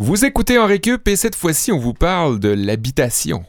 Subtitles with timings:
[0.00, 3.42] Vous écoutez en récup et cette fois-ci, on vous parle de l'habitation.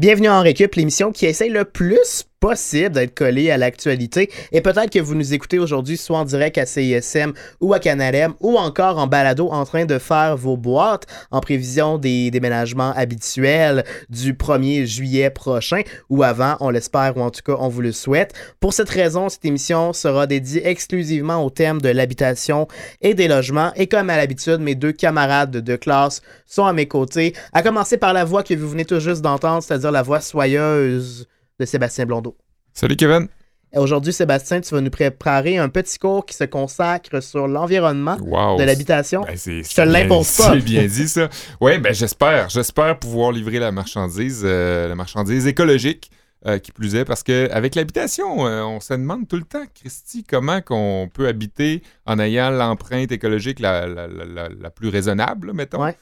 [0.00, 4.30] Bienvenue en Récup, l'émission qui essaye le plus possible d'être collé à l'actualité.
[4.52, 7.32] Et peut-être que vous nous écoutez aujourd'hui soit en direct à CISM
[7.62, 11.96] ou à Canalem ou encore en balado en train de faire vos boîtes en prévision
[11.96, 15.80] des déménagements habituels du 1er juillet prochain
[16.10, 18.34] ou avant, on l'espère ou en tout cas on vous le souhaite.
[18.60, 22.68] Pour cette raison, cette émission sera dédiée exclusivement au thème de l'habitation
[23.00, 23.72] et des logements.
[23.74, 27.96] Et comme à l'habitude, mes deux camarades de classe sont à mes côtés, à commencer
[27.96, 31.26] par la voix que vous venez tout juste d'entendre, c'est-à-dire la voix soyeuse
[31.58, 32.36] de Sébastien Blondeau.
[32.72, 33.28] Salut Kevin.
[33.76, 38.56] Aujourd'hui, Sébastien, tu vas nous préparer un petit cours qui se consacre sur l'environnement Wow.
[38.56, 39.22] de l'habitation.
[39.22, 40.52] Ben, c'est- Je te c'est bien- l'impose pas.
[40.54, 41.28] C'est bien dit, ça.
[41.60, 42.48] Oui, ben j'espère.
[42.50, 46.12] J'espère pouvoir livrer la marchandise, euh, la marchandise écologique,
[46.46, 50.22] euh, qui plus est, parce qu'avec l'habitation, euh, on se demande tout le temps, Christy,
[50.22, 55.82] comment qu'on peut habiter en ayant l'empreinte écologique la, la- la- la- plus raisonnable, mettons.
[55.82, 55.96] Ouais.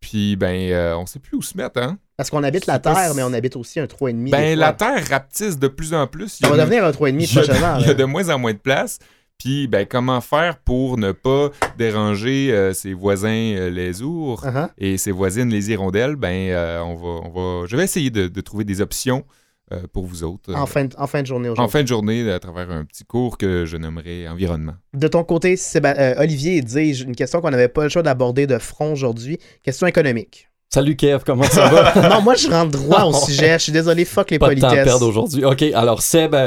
[0.00, 1.98] Puis, ben, euh, on sait plus où se mettre, hein?
[2.18, 4.30] Parce qu'on habite la pas Terre, mais on habite aussi un 3,5.
[4.30, 4.72] Ben, la.
[4.74, 6.40] Terre rapetisse de plus en plus.
[6.42, 7.78] A va une- devenir un 3,5 il y a de- prochainement.
[7.78, 8.98] il y a de moins en moins de place.
[9.38, 14.68] Puis, ben, comment faire pour ne pas déranger euh, ses voisins euh, les ours Uh-huh.
[14.78, 16.16] et ses voisines les hirondelles?
[16.16, 17.30] Ben, euh, on va, on
[17.62, 19.24] va, je vais essayer de, de trouver des options
[19.72, 20.50] euh, pour vous autres.
[20.50, 21.70] euh, En, fin de, en fin de journée en aujourd'hui.
[21.72, 24.74] fin de journée, à travers un petit cours que je nommerai environnement.
[24.92, 28.48] De ton côté, Séba- euh, Olivier, dis une question qu'on n'avait pas le choix d'aborder
[28.48, 29.38] de front aujourd'hui.
[29.62, 30.47] Question économique.
[30.70, 32.10] Salut Kev, comment ça va?
[32.10, 33.54] non, moi, je rentre droit au sujet.
[33.58, 34.84] Je suis désolé, fuck les Pas de temps à politesses.
[34.84, 35.42] perdre aujourd'hui.
[35.44, 36.38] OK, alors Seb euh,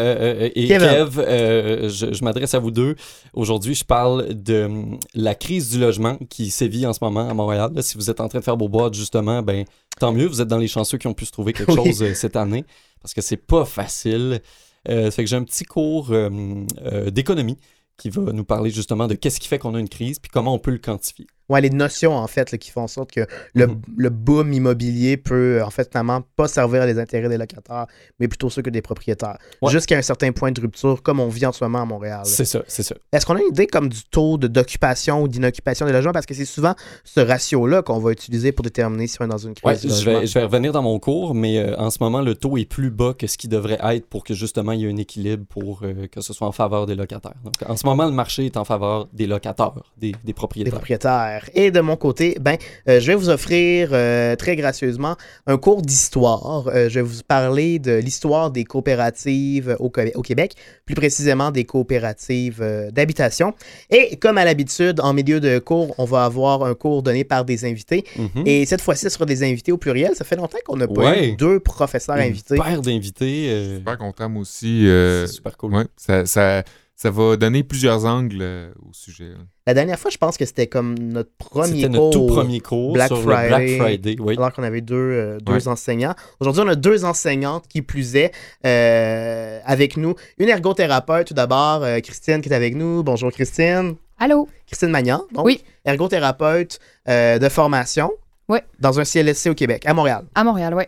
[0.44, 0.88] euh, et Kevin.
[0.90, 2.96] Kev, euh, je, je m'adresse à vous deux.
[3.34, 7.34] Aujourd'hui, je parle de hum, la crise du logement qui sévit en ce moment à
[7.34, 7.72] Montréal.
[7.74, 9.66] Là, si vous êtes en train de faire vos boîtes, justement, ben
[10.00, 11.88] tant mieux, vous êtes dans les chanceux qui ont pu se trouver quelque Oui.
[11.88, 12.64] chose euh, cette année
[13.02, 14.40] parce que c'est pas facile.
[14.88, 17.58] Euh, ça fait que j'ai un petit cours euh, d'économie
[17.98, 20.54] qui va nous parler justement de qu'est-ce qui fait qu'on a une crise puis comment
[20.54, 21.26] on peut le quantifier.
[21.52, 23.82] Ouais, les notions, en fait, là, qui font en sorte que le, Mhm.
[23.98, 27.88] le boom immobilier peut, en fait, finalement, pas servir les intérêts des locataires,
[28.20, 29.38] mais plutôt ceux que des propriétaires.
[29.62, 29.70] Ouais.
[29.72, 32.22] Jusqu'à un certain point de rupture, comme on vit en ce moment à Montréal.
[32.24, 32.96] C'est ça, c'est ça.
[33.12, 36.14] Est-ce qu'on a une idée comme du taux d'occupation ou d'inoccupation des logements?
[36.14, 36.74] Parce que c'est souvent
[37.04, 40.00] ce ratio-là qu'on va utiliser pour déterminer si on est dans une Ouais, crise.
[40.02, 42.58] je vais, je vais revenir dans mon cours, mais euh, en ce moment, le taux
[42.58, 44.98] est plus bas que ce qui devrait être pour que justement il y ait un
[44.98, 47.34] équilibre pour euh, que ce soit en faveur des locataires.
[47.44, 50.34] Donc, en ce moment, le marché est en faveur des locataires, des, des des
[50.72, 51.41] propriétaires.
[51.54, 52.58] Et de mon côté, ben,
[52.88, 55.16] euh, je vais vous offrir euh, très gracieusement
[55.48, 56.68] un cours d'histoire.
[56.68, 60.54] Euh, je vais vous parler de l'histoire des coopératives au, Québec,
[60.86, 63.54] plus précisément des coopératives euh, d'habitation.
[63.90, 67.46] Et comme à l'habitude, en milieu de cours, on va avoir un cours donné par
[67.46, 68.04] des invités.
[68.18, 68.44] Mhm.
[68.46, 70.16] Et cette fois-ci, ce sera des invités au pluriel.
[70.16, 71.30] Ça fait longtemps qu'on n'a pas Ouais.
[71.30, 72.56] eu deux professeurs Une invités.
[72.58, 73.50] paire d'invités.
[73.50, 74.88] euh, Super content, moi aussi.
[74.88, 75.74] euh, c'est super cool.
[75.76, 76.64] ouais, ça, ça,
[77.02, 79.30] ça va donner plusieurs angles euh, au sujet.
[79.30, 79.38] là.
[79.66, 81.92] La dernière fois, je pense que c'était comme notre premier C'était cours.
[81.92, 83.42] notre tout premier cours Black sur Friday.
[83.42, 84.16] le Black Friday.
[84.20, 84.36] Oui.
[84.38, 86.14] alors qu'on avait deux, euh, deux enseignants.
[86.40, 88.32] Aujourd'hui, on a deux enseignantes qui plus est
[88.68, 90.14] euh, avec nous.
[90.38, 93.02] Une ergothérapeute, tout d'abord, euh, Christine qui est avec nous.
[93.02, 93.96] Bonjour Christine.
[94.20, 94.48] Allô?
[94.68, 95.64] Christine Magnan, donc Oui.
[95.86, 96.80] ergothérapeute
[97.10, 98.12] euh, de formation
[98.48, 98.62] Ouais.
[98.80, 100.26] dans un CLSC au Québec, à Montréal.
[100.36, 100.84] À Montréal, oui.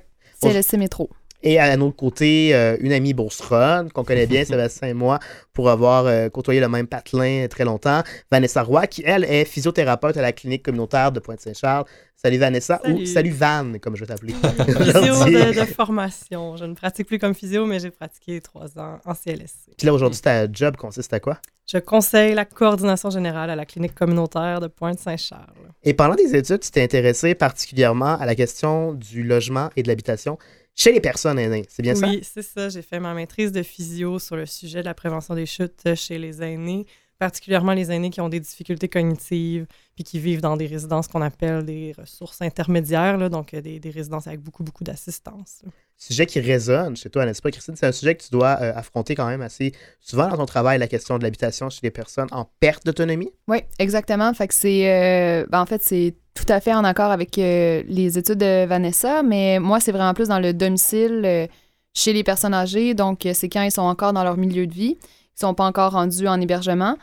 [0.46, 1.10] Le C-Métro.
[1.44, 5.20] Et à notre côté, euh, une amie bourseronne qu'on connaît bien, Sébastien et moi,
[5.52, 8.02] pour avoir euh, côtoyé le même patelin très longtemps.
[8.32, 11.84] Vanessa Roy, qui, elle, est physiothérapeute à la clinique communautaire de Pointe-Saint-Charles.
[12.16, 13.06] Salut Vanessa, ou Salut.
[13.06, 14.34] salut Van, comme je vais t'appeler.
[14.42, 16.56] Physio de, de formation.
[16.56, 19.76] Je ne pratique plus comme physio, mais j'ai pratiqué trois ans en CLSC.
[19.78, 21.40] Puis là, aujourd'hui, ta job consiste à quoi?
[21.66, 25.74] Je conseille la coordination générale à la clinique communautaire de Pointe-Saint-Charles.
[25.84, 29.88] Et pendant des études, tu t'es intéressé particulièrement à la question du logement et de
[29.90, 30.38] l'habitation
[30.76, 31.66] chez les personnes aînées.
[31.70, 32.08] C'est bien ça?
[32.08, 32.70] Oui, c'est ça.
[32.70, 36.18] J'ai fait ma maîtrise de physio sur le sujet de la prévention des chutes chez
[36.18, 36.86] les aînés,
[37.28, 41.22] particulièrement les aînés qui ont des difficultés cognitives puis qui vivent dans des résidences qu'on
[41.22, 45.62] appelle des ressources intermédiaires, là, donc euh, des, des résidences avec beaucoup, beaucoup d'assistance.
[45.98, 47.76] Sujet qui résonne chez toi, n'est-ce pas, Christine?
[47.78, 49.72] C'est un sujet que tu dois euh, affronter quand même assez
[50.02, 53.32] souvent dans ton travail, la question de l'habitation chez les personnes en perte d'autonomie.
[53.48, 54.34] Oui, exactement.
[54.34, 54.82] Fait que c'est.
[54.90, 58.66] euh, ben, en fait, c'est tout à fait en accord avec euh, les études de
[58.66, 61.48] Vanessa, mais moi, c'est vraiment plus dans le domicile euh,
[61.94, 62.96] chez les personnes âgées.
[62.96, 64.98] Donc, c'est quand ils sont encore dans leur milieu de vie,
[65.36, 66.98] sont pas encore rendus en hébergement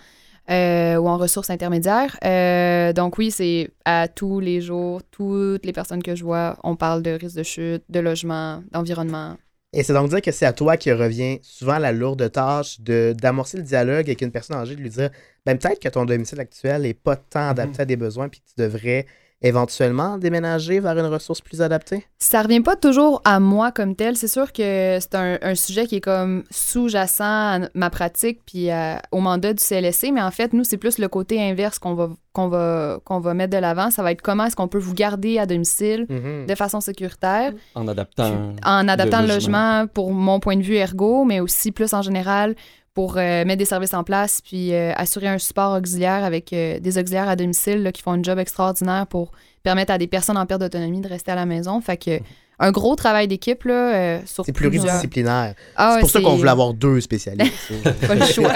[0.51, 2.17] euh, ou en ressources intermédiaires.
[2.25, 6.77] Euh, donc, oui, c'est à tous les jours, toutes les personnes que je vois, on
[6.77, 9.37] parle de risque de chute, de logement, d'environnement.
[9.73, 13.15] Et c'est donc dire que c'est à toi qui revient souvent la lourde tâche de
[13.17, 15.11] d'amorcer le dialogue avec une personne âgée, de lui dire
[15.47, 18.47] ben, peut-être que ton domicile actuel n'est pas tant adapté à des besoins, puis que
[18.47, 19.07] tu devrais
[19.43, 22.05] éventuellement déménager vers une ressource plus adaptée?
[22.19, 24.17] Ça revient pas toujours à moi comme tel.
[24.17, 28.71] C'est sûr que c'est un, un sujet qui est comme sous-jacent à ma pratique puis
[28.71, 31.95] à- au mandat du CLSC, mais en fait, nous, c'est plus le côté inverse qu'on
[31.95, 33.91] va, qu'on va, qu'on va mettre de l'avant.
[33.91, 36.47] Ça va être comment est-ce qu'on peut vous garder à domicile Mhm.
[36.47, 38.55] de façon sécuritaire, En adaptant.
[38.65, 39.79] en adaptant le Le logement.
[39.81, 39.87] logement.
[39.95, 42.55] pour mon point de vue ergo, mais aussi plus en général
[42.95, 46.81] pour euh, mettre des services en place puis euh, assurer un support auxiliaire avec euh,
[46.81, 49.31] des auxiliaires à domicile là, qui font un job extraordinaire pour
[49.63, 51.81] permettre à des personnes en perte d'autonomie de rester à la maison.
[51.81, 52.19] Fait que
[52.63, 55.55] un gros travail d'équipe là, euh, sur C'est pluridisciplinaire.
[55.77, 57.73] Ah c'est ouais, pour ça qu'on voulait avoir deux spécialistes.
[58.07, 58.53] pas le choix.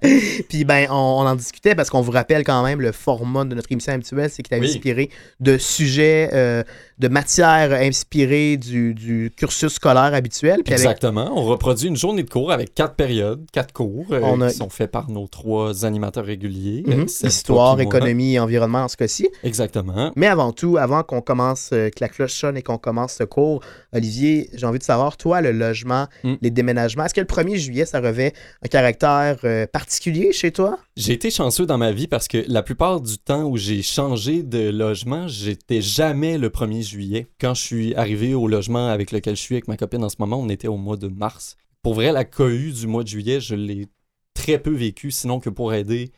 [0.48, 3.54] Puis ben, on, on en discutait parce qu'on vous rappelle quand même le format de
[3.54, 4.70] notre émission habituelle, c'est qu'il est Oui.
[4.70, 6.62] inspiré de sujets, euh,
[6.98, 10.62] de matières inspirées du, du cursus scolaire habituel.
[10.64, 11.30] Puis avec Exactement.
[11.36, 14.56] On reproduit une journée de cours avec quatre périodes, quatre cours euh, On a- qui
[14.56, 16.82] sont faits par nos trois animateurs réguliers.
[16.86, 17.06] Mhm.
[17.24, 19.28] Euh, histoire, économie et environnement en ce cas-ci.
[19.44, 20.12] Exactement.
[20.16, 23.24] Mais avant tout, avant qu'on commence, euh, que la cloche sonne et qu'on commence ce
[23.24, 23.60] cours,
[23.94, 26.34] Olivier, j'ai envie de savoir, toi, le logement, Mm.
[26.42, 28.32] les déménagements, est-ce que le 1er juillet, ça revêt
[28.64, 30.78] un caractère euh, particulier chez toi?
[30.96, 34.42] J'ai été chanceux dans ma vie parce que la plupart du temps où j'ai changé
[34.42, 37.26] de logement, j'étais jamais le 1er juillet.
[37.40, 40.16] Quand je suis arrivé au logement avec lequel je suis avec ma copine en ce
[40.18, 41.56] moment, on était au mois de mars.
[41.82, 43.86] Pour vrai, la cohue du mois de juillet, je l'ai
[44.34, 46.10] très peu vécu, sinon que pour aider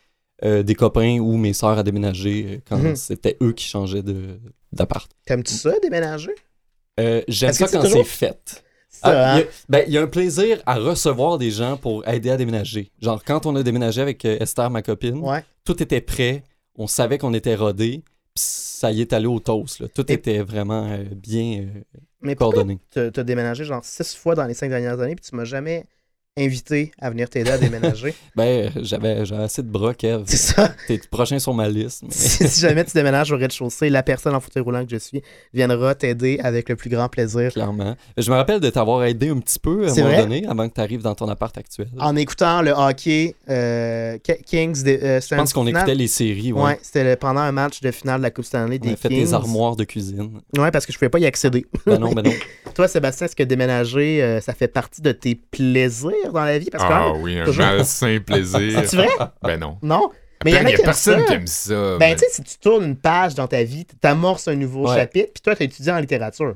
[0.43, 2.97] euh, des copains ou mes sœurs à déménager euh, quand Mhm.
[2.97, 4.41] c'était eux qui changeaient de-
[4.73, 5.11] d'appart.
[5.27, 6.35] T'aimes-tu ça, déménager?
[6.99, 8.65] Euh, J'aime ça quand toujours- c'est fait.
[9.03, 9.37] Ah, hein?
[9.37, 12.37] il y a- ben, y a un plaisir à recevoir des gens pour aider à
[12.39, 12.91] déménager.
[13.03, 15.45] Genre, quand on a déménagé avec Esther, ma copine, Ouais.
[15.65, 16.43] tout était prêt,
[16.75, 18.03] on savait qu'on était rodé,
[18.35, 19.81] ça y est allé au toast.
[19.81, 19.89] là.
[19.89, 21.83] Tout Et- était vraiment euh, bien euh,
[22.23, 22.79] Mais coordonné.
[22.91, 25.87] t'as t'as déménagé genre six fois dans les cinq dernières années, puis tu m'as jamais
[26.41, 28.15] invité à venir t'aider à déménager?
[28.37, 30.23] Ben, j'avais j'avais assez de bras, Kev.
[30.27, 30.73] c'est ça?
[30.87, 32.03] T'es prochain sur ma liste.
[32.05, 34.97] mais- si si jamais tu déménages au rez-de-chaussée, la personne en fauteuil roulant que je
[34.97, 35.23] suis
[35.53, 37.53] viendra t'aider avec le plus grand plaisir.
[37.53, 37.97] Clairement.
[38.17, 40.75] Je me rappelle de t'avoir aidé un petit peu à un moment donné, avant que
[40.75, 41.89] tu arrives dans ton appart actuel.
[41.99, 44.17] En écoutant le hockey euh,
[44.47, 46.53] Kings, de, euh, Je pense qu'on finale- écoutait les séries.
[46.53, 46.63] Ouais.
[46.63, 48.97] Ouais, c'était le- pendant un match de finale de la Coupe Stanley On des a
[48.97, 49.19] fait Kings.
[49.25, 50.41] des armoires de cuisine.
[50.57, 51.67] Ouais, parce que je pouvais pas y accéder.
[51.85, 52.33] Ben non, ben non.
[52.75, 56.13] Toi, Sébastien, est-ce que déménager, euh, ça fait partie de tes plaisirs?
[56.33, 56.71] Dans la vie?
[56.71, 58.83] Parce que Ah oui, un toujours- malsain plaisir.
[58.87, 59.09] C'est vrai?
[59.43, 59.79] Ben non.
[59.83, 60.11] Non?
[60.45, 61.27] Mais il y a y qui aiment personne ça.
[61.27, 61.99] qui aime ça.
[61.99, 64.97] Ben, tu sais, si tu tournes une page dans ta vie, t'amorces un nouveau Ouais.
[64.97, 66.55] chapitre, puis toi, t'as étudié en littérature.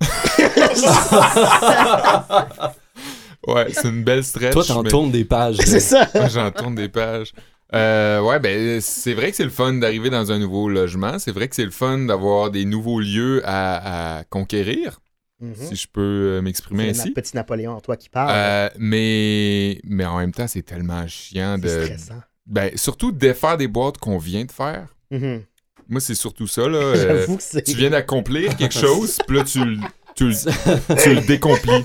[3.46, 4.52] Ouais, c'est une belle stretch.
[4.52, 5.56] Toi, t'en mais- tournes des pages.
[5.64, 6.08] C'est ça.
[6.14, 7.32] Moi, j'en tourne des pages.
[7.74, 11.18] Euh, ouais, ben, c'est vrai que c'est le fun d'arriver dans un nouveau logement.
[11.18, 15.00] C'est vrai que c'est le fun d'avoir des nouveaux lieux à, à conquérir,
[15.40, 15.54] Mhm.
[15.54, 17.08] si je peux euh, m'exprimer C'est ainsi.
[17.08, 18.30] le petit Napoléon en toi qui parle.
[18.34, 21.84] Euh, mais, mais en même temps, c'est tellement chiant c'est de.
[21.84, 22.22] stressant.
[22.46, 24.86] Ben, surtout de défaire des boîtes qu'on vient de faire.
[25.10, 25.42] Mhm.
[25.88, 26.78] Moi, c'est surtout ça, là.
[26.96, 27.62] Euh, J'avoue que c'est.
[27.62, 29.76] tu viens d'accomplir quelque chose, puis là, tu, le-
[30.14, 30.32] tu,
[31.02, 31.84] tu le décomplis.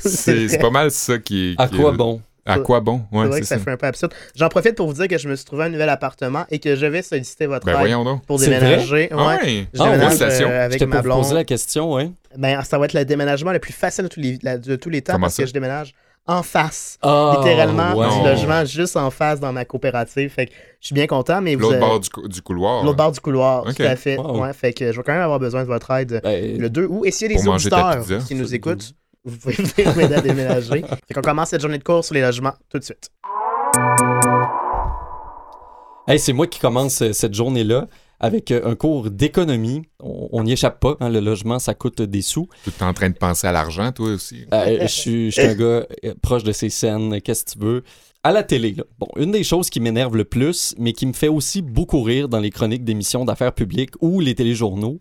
[0.00, 1.60] c'est c'est pas mal ça qui est.
[1.60, 2.20] À quoi est- bon?
[2.48, 3.02] À quoi bon?
[3.12, 3.64] C'est Ouais, vrai c'est que ça, ça.
[3.64, 4.12] fait un peu absurde.
[4.34, 6.74] J'en profite pour vous dire que je me suis trouvé un nouvel appartement et que
[6.76, 8.24] je vais solliciter votre Ben, aide voyons donc.
[8.26, 9.08] pour C'est déménager.
[9.12, 9.22] Ah Ouais.
[9.42, 9.66] ouais.
[9.74, 11.32] Je Ah, déménage euh, avec J'étais ma vous poser blonde.
[11.34, 12.10] la question, ouais.
[12.36, 14.90] Ben, ça va être le déménagement le plus facile de tous les, la- de tous
[14.90, 15.42] les temps Comment parce ça?
[15.42, 15.94] que je déménage
[16.26, 16.98] en face.
[17.00, 18.06] Ah, littéralement ouais.
[18.18, 20.28] du logement juste en face dans ma coopérative.
[20.30, 22.84] Fait que je suis bien content, mais vous L'autre avez- bord du, cou- du couloir.
[22.84, 24.18] l'autre bord du couloir, tout à fait.
[24.18, 24.42] Wow.
[24.42, 26.84] Ouais, fait que je vais quand même avoir besoin de votre aide Ben, le 2
[26.84, 27.02] août.
[27.06, 28.92] Et s'il y a des auditeurs qui nous écoutent,
[29.28, 30.82] vous pouvez venir m'aider à déménager.
[31.06, 33.10] Fait qu'on commence cette journée de cours sur les logements tout de suite.
[36.06, 37.86] Hey, c'est moi qui commence euh, cette journée-là
[38.18, 39.82] avec euh, un cours d'économie.
[40.00, 42.48] On n'y échappe pas, hein, le logement, ça coûte des sous.
[42.64, 44.46] Tu es en train de penser à l'argent, toi aussi.
[44.54, 45.86] Euh, je suis je suis un gars
[46.22, 47.84] proche de ces scènes, qu'est-ce que tu veux?
[48.24, 48.84] À la télé, là.
[48.98, 52.30] Bon, une des choses qui m'énerve le plus, mais qui me fait aussi beaucoup rire
[52.30, 54.98] dans les chroniques d'émissions d'affaires publiques ou les téléjournaux,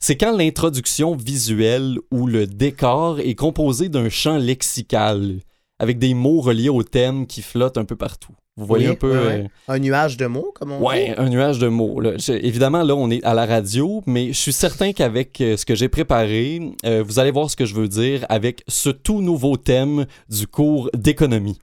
[0.00, 5.36] c'est quand l'introduction visuelle ou le décor est composé d'un champ lexical,
[5.78, 8.32] avec des mots reliés au thème qui flottent un peu partout.
[8.56, 9.10] Vous voyez Oui, un peu...
[9.12, 11.14] ouais, euh, Un nuage de mots, comme on Ouais, dit.
[11.16, 12.00] un nuage de mots.
[12.00, 12.12] là.
[12.18, 15.64] Je- évidemment, là, on est à la radio, mais je suis certain qu'avec euh, ce
[15.64, 19.20] que j'ai préparé, euh, vous allez voir ce que je veux dire avec ce tout
[19.22, 21.58] nouveau thème du cours d'économie.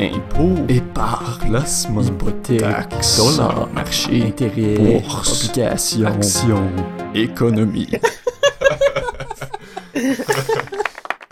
[0.00, 6.70] Impôts, Épargne, placement, hypothèque, taxes, dollars, marché, intérêt, bourse, obligations, actions,
[7.14, 7.90] économie.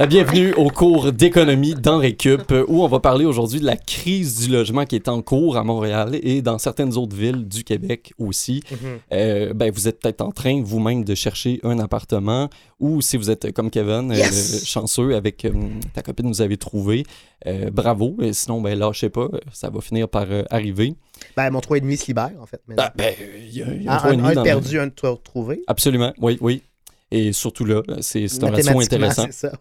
[0.07, 4.53] Bienvenue au cours d'économie dans Récup, où on va parler aujourd'hui de la crise du
[4.53, 8.63] logement qui est en cours à Montréal et dans certaines autres villes du Québec aussi.
[8.71, 8.79] Mhm.
[9.13, 13.29] Euh, ben, vous êtes peut-être en train vous-même de chercher un appartement ou si vous
[13.29, 14.23] êtes comme Kevin, euh,
[14.65, 15.51] chanceux avec euh,
[15.95, 17.05] ta copine, vous avez trouvé.
[17.49, 18.17] euh, bravo.
[18.23, 20.95] Et sinon, ben, lâchez pas, ça va finir par euh, arriver.
[21.37, 22.61] Ben, mon 3,5 se libère, en fait.
[22.77, 23.13] Ah, ben,
[23.49, 24.93] il y a, y a un Ah, un, un dans le- perdu, un de
[25.25, 25.63] trouvé.
[25.67, 26.63] Absolument, oui, oui.
[27.11, 29.27] Et surtout là, c'est c'est un ratio Mathématiquement, intéressant.
[29.31, 29.53] c'est ça,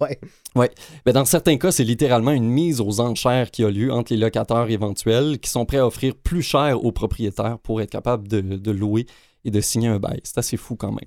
[0.56, 0.70] ouais.
[1.06, 4.20] Ben, dans certains cas, c'est littéralement une mise aux enchères qui a lieu entre les
[4.20, 8.42] locataires éventuels qui sont prêts à offrir plus cher aux propriétaires pour être capables de,
[8.42, 9.06] de louer
[9.46, 10.20] et de signer un bail.
[10.24, 11.00] C'est assez fou quand même.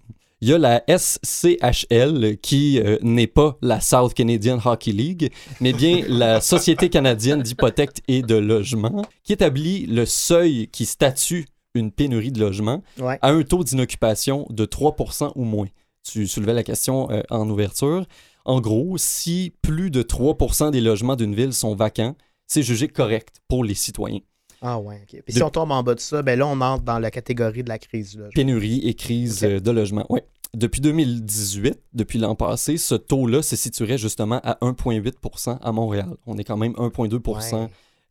[0.42, 5.30] Il y a la SCHL qui euh, n'est pas la South Canadian Hockey League,
[5.60, 11.46] mais bien la Société canadienne d'hypothèque et de logement qui établit le seuil qui statue
[11.74, 13.18] une pénurie de logement Ouais.
[13.22, 15.66] à un taux d'inoccupation de 3% ou moins.
[16.02, 18.04] Tu soulevais la question euh, en ouverture.
[18.44, 22.16] En gros, si plus de 3% des logements d'une ville sont vacants,
[22.46, 24.20] c'est jugé correct pour les citoyens.
[24.62, 25.22] Ah, ouais, ok.
[25.24, 27.10] Puis De- si on tombe en bas de ça, ben là, on entre dans la
[27.10, 28.16] catégorie de la crise.
[28.18, 28.28] Là.
[28.34, 30.06] Pénurie et crise euh, de logement.
[30.10, 30.24] Ouais.
[30.54, 36.16] Depuis 2018, depuis l'an passé, ce taux-là se situerait justement à 1,8% à Montréal.
[36.26, 37.68] On est quand même 1,2 Ouais.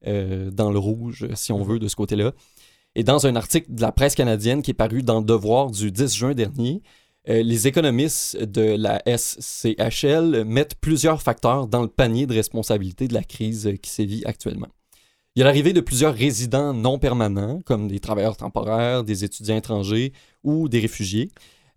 [0.08, 2.32] euh, dans le rouge, si on veut, de ce côté-là.
[2.96, 5.92] Et dans un article de la presse canadienne qui est paru dans Le Devoir du
[5.92, 6.82] 10 juin dernier,
[7.30, 13.14] euh, les économistes de la SCHL mettent plusieurs facteurs dans le panier de responsabilité de
[13.14, 14.68] la crise qui sévit actuellement.
[15.36, 19.58] Il y a l'arrivée de plusieurs résidents non permanents, comme des travailleurs temporaires, des étudiants
[19.58, 20.12] étrangers
[20.44, 21.30] ou des réfugiés.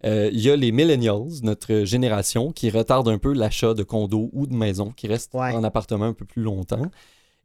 [0.04, 4.30] Euh, il y a les millennials, notre génération, qui retarde un peu l'achat de condos
[4.32, 5.54] ou de maisons, qui restent Ouais.
[5.54, 6.90] en appartement un peu plus longtemps.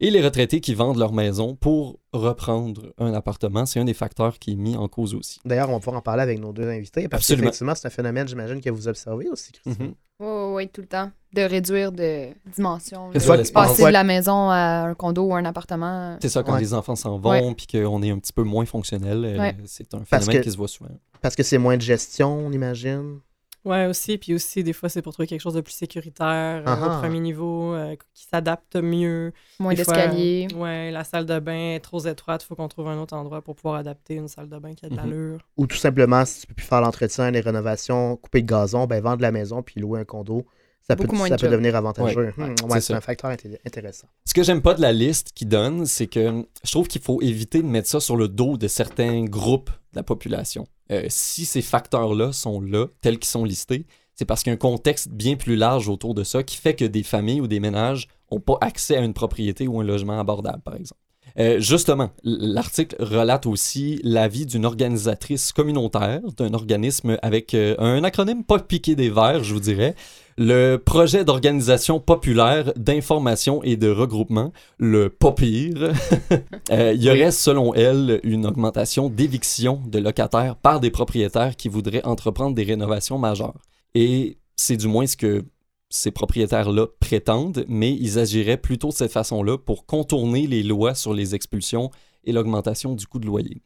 [0.00, 4.38] Et les retraités qui vendent leur maison pour reprendre un appartement, c'est un des facteurs
[4.38, 5.40] qui est mis en cause aussi.
[5.44, 7.08] D'ailleurs, on va pouvoir en parler avec nos deux invités.
[7.08, 7.46] Parce Absolument.
[7.46, 9.86] qu'effectivement, c'est un phénomène, j'imagine, que vous observez aussi, Christine.
[9.86, 9.94] Mhm.
[10.20, 11.10] Oui, oui, tout le temps.
[11.32, 13.10] De réduire de dimension.
[13.10, 13.88] Que de passer Ouais.
[13.90, 16.16] de la maison à un condo ou un appartement.
[16.22, 16.60] C'est ça, quand Ouais.
[16.60, 19.56] les enfants s'en vont, puis qu'on est un petit peu moins fonctionnel, euh, Ouais.
[19.66, 20.90] c'est un phénomène que- qui se voit souvent.
[21.20, 23.18] Parce que c'est moins de gestion, on imagine.
[23.68, 24.18] Ouais, aussi.
[24.18, 26.96] Puis aussi, des fois, c'est pour trouver quelque chose de plus sécuritaire Ah ah.
[26.96, 29.32] au premier niveau, euh, qui s'adapte mieux.
[29.60, 30.48] Moins d'escalier.
[30.56, 32.42] Ouais, la salle de bain est trop étroite.
[32.42, 34.86] Il faut qu'on trouve un autre endroit pour pouvoir adapter une salle de bain qui
[34.86, 35.00] a de Mhm.
[35.00, 35.38] l'allure.
[35.56, 39.02] Ou tout simplement, si tu peux plus faire l'entretien, les rénovations, couper le gazon, ben
[39.02, 40.46] vendre la maison puis louer un condo.
[40.80, 41.52] Ça peut, Beaucoup moins ça de peut job.
[41.52, 42.32] devenir avantageux.
[42.38, 42.80] Ouais, Hmm, c'est ouais, ça.
[42.80, 44.06] c'est un facteur inté- intéressant.
[44.24, 47.20] Ce que j'aime pas de la liste qu'ils donne, c'est que je trouve qu'il faut
[47.20, 49.68] éviter de mettre ça sur le dos de certains groupes
[49.98, 50.66] la population.
[50.90, 54.54] Euh, si ces facteurs-là sont là, tels qu'ils sont listés, c'est parce qu'il y a
[54.54, 57.60] un contexte bien plus large autour de ça qui fait que des familles ou des
[57.60, 61.00] ménages n'ont pas accès à une propriété ou un logement abordable, par exemple.
[61.38, 68.44] Euh, justement, l'article relate aussi l'avis d'une organisatrice communautaire, d'un organisme avec euh, un acronyme
[68.44, 69.94] pas piqué des verres, je vous dirais,
[70.38, 75.92] le projet d'organisation populaire d'information et de regroupement, le POPIR.
[76.70, 81.70] Euh, il y aurait, selon elle, une augmentation d'éviction de locataires par des propriétaires qui
[81.70, 83.56] voudraient entreprendre des rénovations majeures.
[83.94, 85.46] Et c'est du moins ce que
[85.88, 91.14] ces propriétaires-là prétendent, mais ils agiraient plutôt de cette façon-là pour contourner les lois sur
[91.14, 91.90] les expulsions
[92.24, 93.62] et l'augmentation du coût de loyer.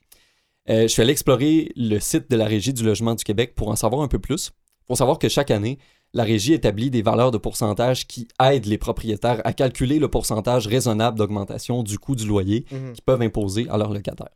[0.70, 3.68] Euh, je suis allé explorer le site de la Régie du logement du Québec pour
[3.68, 4.52] en savoir un peu plus.
[4.86, 5.78] Faut savoir que chaque année,
[6.14, 10.66] la Régie établit des valeurs de pourcentage qui aident les propriétaires à calculer le pourcentage
[10.66, 12.92] raisonnable d'augmentation du coût du loyer Mhm.
[12.92, 14.28] qu'ils peuvent imposer à leurs locataires.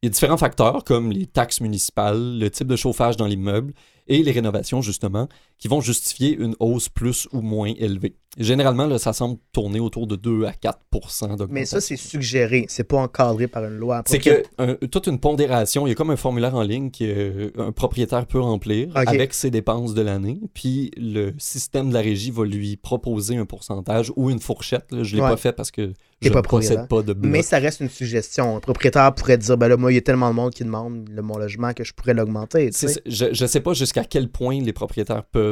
[0.00, 3.72] Il y a différents facteurs comme les taxes municipales, le type de chauffage dans l'immeuble
[4.06, 8.14] et les rénovations, justement, qui vont justifier une hausse plus ou moins élevée.
[8.36, 11.46] Généralement, là, ça semble tourner autour de 2 à 4% d'augmentation.
[11.50, 12.66] Mais ça, c'est suggéré.
[12.68, 14.02] C'est pas encadré par une loi.
[14.06, 17.72] C'est que un- toute une pondération, il y a comme un formulaire en ligne qu'un
[17.72, 22.44] propriétaire peut remplir avec ses dépenses de l'année, puis le système de la régie va
[22.44, 24.92] lui proposer un pourcentage ou une fourchette.
[24.92, 25.02] là.
[25.02, 25.30] Je ne l'ai Ouais.
[25.30, 26.88] pas fait parce que je ne possède propriétaire.
[26.88, 27.32] pas de bloc.
[27.32, 28.56] Mais ça reste une suggestion.
[28.56, 31.08] Un propriétaire pourrait dire ben là, moi, il y a tellement de monde qui demande
[31.10, 32.70] le, mon logement que je pourrais l'augmenter.
[33.06, 35.47] Je ne sais pas jusqu'à quel point les propriétaires peuvent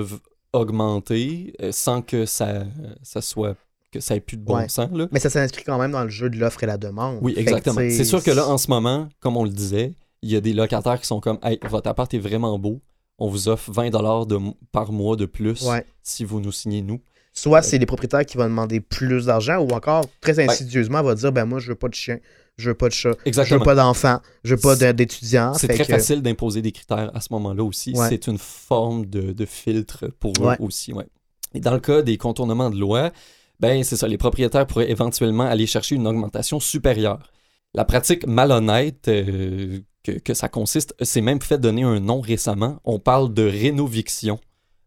[0.53, 2.65] augmenter euh, sans que ça,
[3.03, 3.57] ça soit
[3.93, 4.69] que ça ait plus de bon Ouais.
[4.69, 4.91] sens.
[4.93, 5.07] Là.
[5.13, 7.19] Mais ça s'inscrit quand même dans le jeu de l'offre et la demande.
[7.23, 7.77] Oui, exactement.
[7.77, 10.53] C'est sûr que là, en ce moment, comme on le disait, il y a des
[10.53, 12.81] locataires qui sont comme Hey, votre appart est vraiment beau.
[13.19, 14.39] On vous offre 20 de,
[14.73, 15.87] par mois de plus Ouais.
[16.03, 17.01] si vous nous signez nous.
[17.39, 21.33] Soit c'est les propriétaires qui vont demander plus d'argent ou encore très insidieusement va dire
[21.33, 22.19] ben moi je veux pas de chien,
[22.57, 23.65] je veux pas de chat, je veux Exactement.
[23.65, 25.53] pas d'enfants, je veux pas d'étudiants.
[25.53, 27.93] C'est très que- facile d'imposer des critères à ce moment-là aussi.
[27.95, 28.09] Ouais.
[28.09, 30.55] C'est une forme de, de filtre pour Ouais.
[30.55, 30.95] eux aussi.
[30.95, 31.05] Ouais.
[31.53, 33.13] Et dans le cas des contournements de loi,
[33.61, 37.31] ben c'est ça, les propriétaires pourraient éventuellement aller chercher une augmentation supérieure.
[37.75, 42.81] La pratique malhonnête euh, que, que ça consiste, c'est même fait donner un nom récemment.
[42.85, 44.39] On parle de rénoviction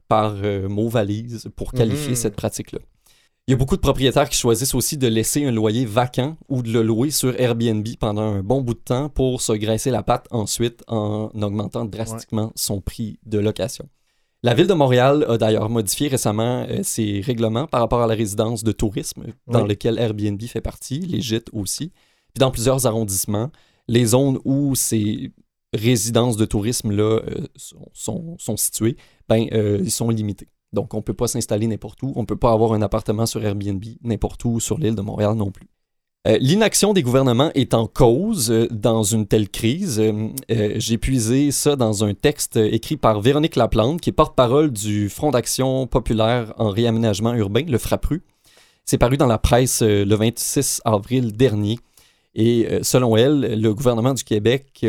[0.10, 2.16] par euh, mot valise pour qualifier Mhm.
[2.16, 2.80] cette pratique-là.
[3.48, 6.62] Il y a beaucoup de propriétaires qui choisissent aussi de laisser un loyer vacant ou
[6.62, 10.04] de le louer sur Airbnb pendant un bon bout de temps pour se graisser la
[10.04, 13.88] patte ensuite en augmentant drastiquement son prix de location.
[14.44, 18.14] La ville de Montréal a d'ailleurs modifié récemment euh, ses règlements par rapport à la
[18.16, 19.70] résidence de tourisme dans Oui.
[19.70, 21.90] lequel Airbnb fait partie, les gîtes aussi.
[22.34, 23.50] Puis dans plusieurs arrondissements,
[23.88, 25.32] les zones où ces
[25.74, 28.96] résidences de tourisme-là euh, sont, sont- sont situées,
[29.30, 30.48] ben, euh, ils sont limités.
[30.74, 32.14] Donc, on ne peut pas s'installer n'importe où.
[32.16, 35.36] On ne peut pas avoir un appartement sur Airbnb n'importe où sur l'île de Montréal
[35.36, 35.68] non plus.
[36.28, 40.02] Euh, L'inaction des gouvernements est en cause euh, dans une telle crise.
[40.50, 45.32] J'ai puisé ça dans un texte écrit par Véronique Laplante, qui est porte-parole du Front
[45.32, 48.24] d'action populaire en réaménagement urbain, le FRAPRU.
[48.86, 51.80] C'est paru dans la presse le 26 avril dernier.
[52.34, 54.86] Et selon elle, le gouvernement du Québec,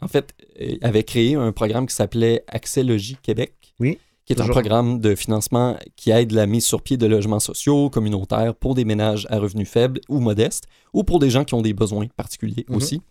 [0.00, 0.32] en fait,
[0.80, 3.61] avait créé un programme qui s'appelait Accès Logis Québec.
[3.82, 7.40] Oui, Qui est un programme de financement qui aide la mise sur pied de logements
[7.40, 11.54] sociaux, communautaires pour des ménages à revenus faibles ou modestes, ou pour des gens qui
[11.54, 12.76] ont des besoins particuliers Mhm.
[12.76, 13.02] aussi.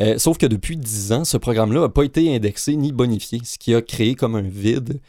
[0.00, 3.58] Euh, sauf que depuis 10 ans, ce programme-là n'a pas été indexé ni bonifié, ce
[3.58, 5.00] qui a créé comme un vide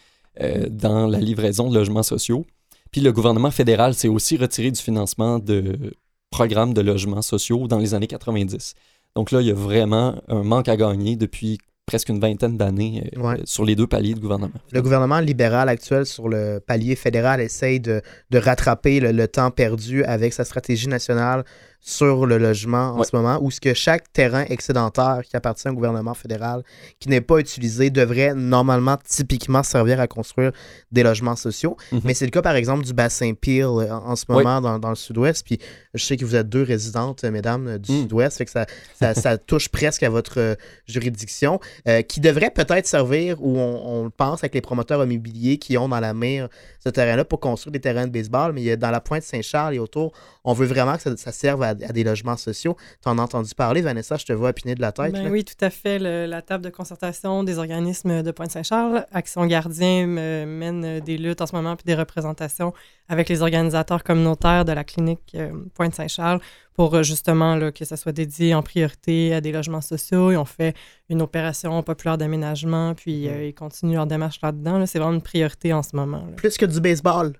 [0.41, 2.45] euh, dans la livraison de logements sociaux.
[2.91, 5.93] Puis le gouvernement fédéral s'est aussi retiré du financement de
[6.31, 8.73] programmes de logements sociaux dans les années 90.
[9.15, 13.09] Donc là, il y a vraiment un manque à gagner depuis presque une vingtaine d'années
[13.17, 13.35] euh, Ouais.
[13.43, 14.53] sur les deux paliers de gouvernement.
[14.71, 19.51] Le gouvernement libéral actuel sur le palier fédéral essaye de, de rattraper le, le temps
[19.51, 21.43] perdu avec sa stratégie nationale
[21.85, 23.05] sur le logement en Ouais.
[23.05, 26.63] ce moment, où ce que chaque terrain excédentaire qui appartient au gouvernement fédéral,
[26.99, 30.53] qui n'est pas utilisé, devrait normalement typiquement servir à construire
[30.93, 31.75] des logements sociaux.
[31.91, 32.01] Mhm.
[32.05, 34.79] Mais c'est le cas, par exemple, du bassin Peel euh, en, en ce moment dans,
[34.79, 35.45] dans le sud-ouest.
[35.45, 35.59] Puis
[35.93, 38.01] je sais que vous êtes deux résidentes, euh, mesdames, euh, du Mm.
[38.03, 38.65] sud-ouest, fait que ça,
[38.97, 40.55] ça, ça touche presque à votre
[40.87, 45.57] juridiction, euh, qui devrait peut-être servir, ou on, on le pense avec les promoteurs immobiliers
[45.57, 46.47] qui ont dans la mire
[46.81, 50.13] ce terrain-là pour construire des terrains de baseball, mais dans la pointe Saint-Charles et autour,
[50.45, 52.75] on veut vraiment que ça, ça serve à, à des logements sociaux.
[53.01, 55.13] Tu en as entendu parler, Vanessa, je te vois opiner de la tête.
[55.13, 55.99] Ben oui, tout à fait.
[55.99, 61.41] Le- la table de concertation des organismes de Pointe-Saint-Charles, Action Gardien mène euh, des luttes
[61.41, 62.73] en ce moment puis des représentations
[63.09, 66.39] avec les organisateurs communautaires de la clinique euh, Pointe-Saint-Charles
[66.73, 70.31] pour euh, justement là, que ça soit dédié en priorité à des logements sociaux.
[70.31, 70.75] Ils ont fait
[71.09, 74.79] une opération populaire d'aménagement, puis euh, ils continuent leur démarche là-dedans.
[74.79, 74.85] là.
[74.87, 76.17] C'est vraiment une priorité en ce moment.
[76.25, 76.33] là.
[76.35, 77.33] Plus que du baseball.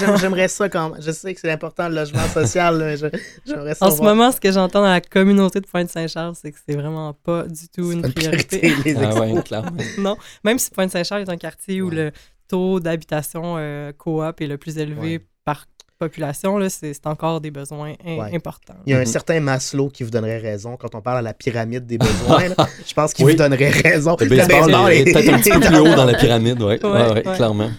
[0.00, 2.96] J'aime- J'aimerais ça quand Je sais que c'est important le logement social, là,
[3.46, 3.86] j'aimerais ça.
[3.86, 4.14] En ce voir.
[4.14, 7.68] moment, ce que j'entends dans la communauté de Pointe-Saint-Charles, c'est que c'est vraiment pas du
[7.68, 8.58] tout une Une priorité.
[8.58, 9.70] priorité, les Ah ouais, clairement.
[9.98, 12.10] Non, même si Pointe-Saint-Charles est un quartier où le
[12.48, 15.24] taux d'habitation euh, coop est le plus élevé Ouais.
[15.44, 15.66] par
[15.98, 18.34] population, là, c'est c'est encore des besoins in- Ouais.
[18.34, 18.74] importants.
[18.86, 19.06] Il y a un Mhm.
[19.06, 22.48] certain Maslow qui vous donnerait raison quand on parle à la pyramide des besoins.
[22.56, 22.68] là.
[22.86, 23.32] Je pense qu'il Oui.
[23.32, 24.16] vous donnerait raison.
[24.18, 27.22] Le baseball est peut-être un petit peu plus haut dans la pyramide, oui, Ouais, ouais.
[27.36, 27.70] clairement.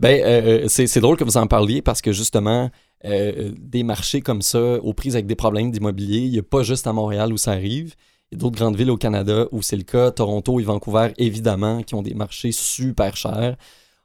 [0.00, 2.70] Ben, euh, c'est c'est drôle que vous en parliez parce que justement,
[3.04, 6.62] euh, des marchés comme ça, aux prises avec des problèmes d'immobilier, il n'y a pas
[6.62, 7.94] juste à Montréal où ça arrive.
[8.30, 11.12] Il y a d'autres grandes villes au Canada où c'est le cas, Toronto et Vancouver,
[11.16, 13.56] évidemment, qui ont des marchés super chers.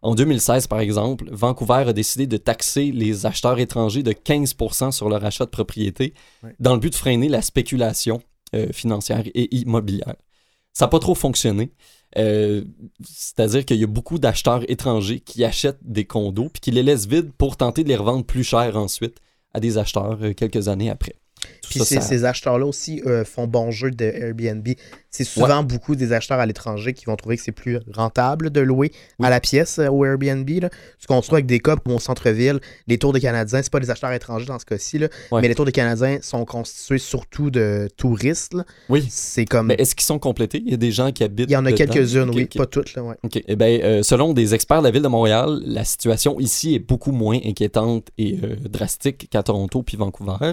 [0.02, 4.56] En 2016, par exemple, Vancouver a décidé de taxer les acheteurs étrangers de 15
[4.92, 6.14] sur leur achat de propriété
[6.60, 8.22] dans le but de freiner la spéculation
[8.54, 10.16] euh, financière et immobilière.
[10.74, 11.72] Ça n'a pas trop fonctionné.
[12.18, 12.64] Euh,
[13.04, 17.08] C'est-à-dire qu'il y a beaucoup d'acheteurs étrangers qui achètent des condos puis qui les laissent
[17.08, 19.18] vides pour tenter de les revendre plus cher ensuite
[19.54, 21.16] à des acheteurs euh, quelques années après.
[21.70, 24.68] Puis ça, ces, ça- ces acheteurs-là aussi euh, font bon jeu de Airbnb.
[25.10, 28.62] C'est souvent beaucoup des acheteurs à l'étranger qui vont trouver que c'est plus rentable de
[28.62, 29.28] louer Oui.
[29.28, 30.50] à la pièce euh, au Airbnb.
[30.62, 30.70] Là.
[31.00, 33.92] Ce qu'on trouve avec des comme au centre-ville, les tours des Canadiens, c'est pas des
[33.92, 35.00] acheteurs étrangers dans ce cas-ci,
[35.32, 35.42] Ouais.
[35.42, 38.54] mais les tours des Canadiens sont constitués surtout de touristes.
[38.54, 38.66] là.
[38.90, 39.06] Oui.
[39.10, 39.68] C'est comme.
[39.68, 40.62] Mais est-ce qu'ils sont complétés?
[40.66, 41.50] Il y a des gens qui habitent.
[41.50, 42.94] Il y en a quelques-unes, oui, pas toutes.
[42.96, 43.16] Là, ouais.
[43.24, 43.42] OK.
[43.48, 46.80] Eh ben, euh, selon des experts de la ville de Montréal, la situation ici est
[46.80, 50.52] beaucoup moins inquiétante et drastique qu'à Toronto puis Vancouver.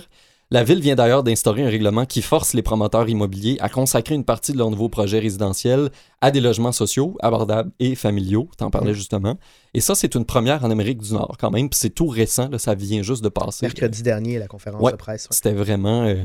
[0.52, 4.24] La ville vient d'ailleurs d'instaurer un règlement qui force les promoteurs immobiliers à consacrer une
[4.24, 8.48] partie de leur nouveau projet résidentiel à des logements sociaux, abordables et familiaux.
[8.56, 8.94] T'en parlais Mm.
[8.94, 9.36] justement.
[9.74, 11.68] Et ça, c'est une première en Amérique du Nord quand même.
[11.68, 13.64] Puis c'est tout récent, là, ça vient juste de passer.
[13.66, 14.90] Mercredi dernier, la conférence Ouais.
[14.90, 15.24] de presse.
[15.24, 15.28] ouais.
[15.36, 16.02] C'était vraiment.
[16.02, 16.16] euh,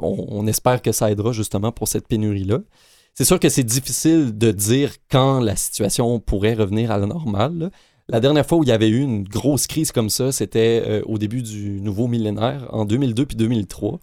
[0.00, 2.60] on, on espère que ça aidera justement pour cette pénurie-là.
[3.12, 7.58] C'est sûr que c'est difficile de dire quand la situation pourrait revenir à la normale.
[7.58, 7.70] là.
[8.08, 11.02] La dernière fois où il y avait eu une grosse crise comme ça, c'était euh,
[11.06, 13.98] au début du nouveau millénaire, en 2002 puis 2003.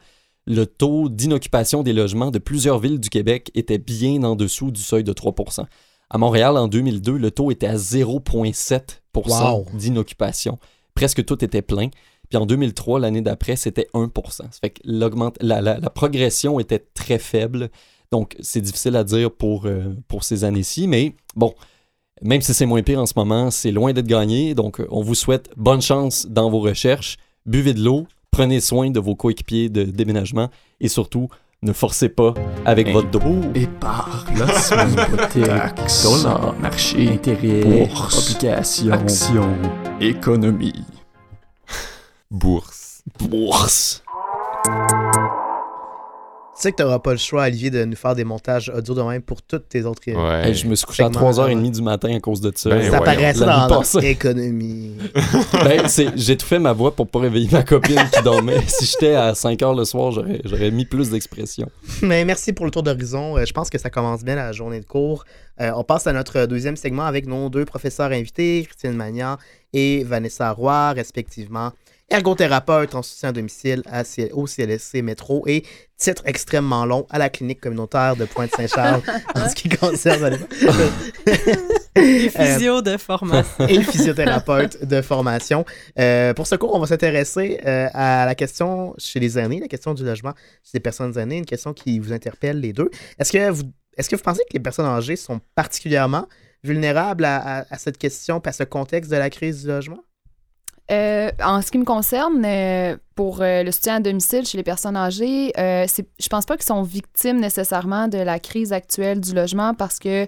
[0.48, 4.82] Le taux d'inoccupation des logements de plusieurs villes du Québec était bien en dessous du
[4.82, 5.66] seuil de 3%
[6.10, 9.66] À Montréal, en 2002, le taux était à 0,7 Wow.
[9.74, 10.58] d'inoccupation.
[10.96, 11.90] Presque tout était plein.
[12.30, 16.80] Puis en 2003, l'année d'après, c'était 1% Ça fait que la, la- la progression était
[16.94, 17.70] très faible.
[18.12, 20.88] Donc, c'est difficile à dire pour, euh, pour ces années-ci.
[20.88, 21.54] Mais bon,
[22.24, 24.54] Même si c'est moins pire en ce moment, c'est loin d'être gagné.
[24.54, 27.18] Donc, euh, on vous souhaite bonne chance dans vos recherches.
[27.46, 31.30] Buvez de l'eau, prenez soin de vos coéquipiers de déménagement et surtout,
[31.64, 32.34] ne forcez pas
[32.66, 33.42] avec votre dos.
[33.56, 34.26] Et par
[36.04, 39.50] dollar, marché, intérêt, bourse, obligation, action,
[40.00, 40.86] économie,
[42.32, 43.04] Bourse.
[43.20, 44.04] Bourse.
[46.54, 48.94] Tu sais que tu n'auras pas le choix, Olivier, de nous faire des montages audio
[48.94, 50.02] de même pour toutes tes autres.
[50.06, 50.50] Ouais.
[50.50, 52.70] Hey, je me suis couché à Segment, 3h30 du matin à cause de ça.
[52.70, 53.04] Ben Ça voyons.
[53.06, 55.64] paraît ça La nuit dans.
[55.64, 58.60] Ben, c'est- j'ai tout fait ma voix pour pas réveiller ma copine qui dormait.
[58.68, 61.70] si j'étais à 5 h le soir, j'aurais, j'aurais mis plus d'expression.
[62.02, 63.38] Mais merci pour le tour d'horizon.
[63.38, 65.24] Euh, je pense que ça commence bien la journée de cours.
[65.62, 69.38] Euh, on passe à notre deuxième segment avec nos deux professeurs invités, Christine Magnan
[69.74, 71.72] et Vanessa Roy, respectivement.
[72.12, 75.64] Ergothérapeute en soutien à domicile à C- au CLSC Métro et
[75.98, 79.02] titre extrêmement long à la clinique communautaire de Pointe-Saint-Charles
[79.36, 80.38] en ce qui concerne
[81.96, 83.68] Les Euh, physios de formation.
[83.68, 85.66] et physiothérapeute de formation.
[86.00, 89.68] Euh, pour ce cours, on va s'intéresser euh, à la question chez les aînés, la
[89.68, 92.90] question du logement chez les personnes aînées, une question qui vous interpelle les deux.
[93.20, 93.64] Est-ce que vous,
[93.98, 96.28] est-ce que vous pensez que les personnes âgées sont particulièrement
[96.64, 100.00] vulnérables à, à- à cette question, à ce contexte de la crise du logement?
[100.92, 104.64] Euh, en ce qui me concerne, euh, pour euh, le soutien à domicile chez les
[104.64, 109.34] personnes âgées, c'est- je pense pas qu'ils sont victimes nécessairement de la crise actuelle du
[109.34, 110.28] logement parce que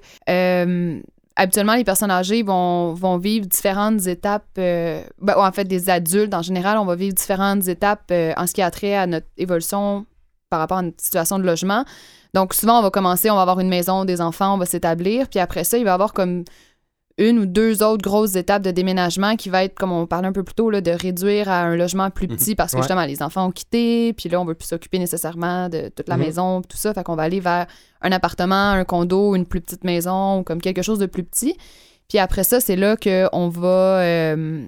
[1.36, 4.46] habituellement, les personnes âgées vont, vivre différentes étapes.
[4.56, 5.04] ben,
[5.36, 8.70] en fait, des adultes en général, on va vivre différentes étapes en ce qui a
[8.72, 10.06] trait à notre évolution
[10.50, 11.84] par rapport à notre situation de logement.
[12.36, 15.28] Donc, souvent, on va commencer, on va avoir une maison, des enfants, on va s'établir,
[15.28, 16.44] puis après ça, il va y avoir comme
[17.20, 20.32] une ou deux autres grosses étapes de déménagement qui va être, comme on parlait un
[20.32, 22.84] peu plus tôt, là, de réduire à un logement plus petit parce que Ouais.
[22.84, 26.18] justement, les enfants ont quitté, puis là, on veut plus s'occuper nécessairement de toute la
[26.18, 26.24] Mhm.
[26.24, 26.92] maison, tout ça.
[26.94, 27.68] Fait qu'on va aller vers
[28.02, 31.56] un appartement, un condo, une plus petite maison, ou comme quelque chose de plus petit.
[32.10, 34.00] Puis après ça, c'est là qu'on va.
[34.02, 34.66] euh,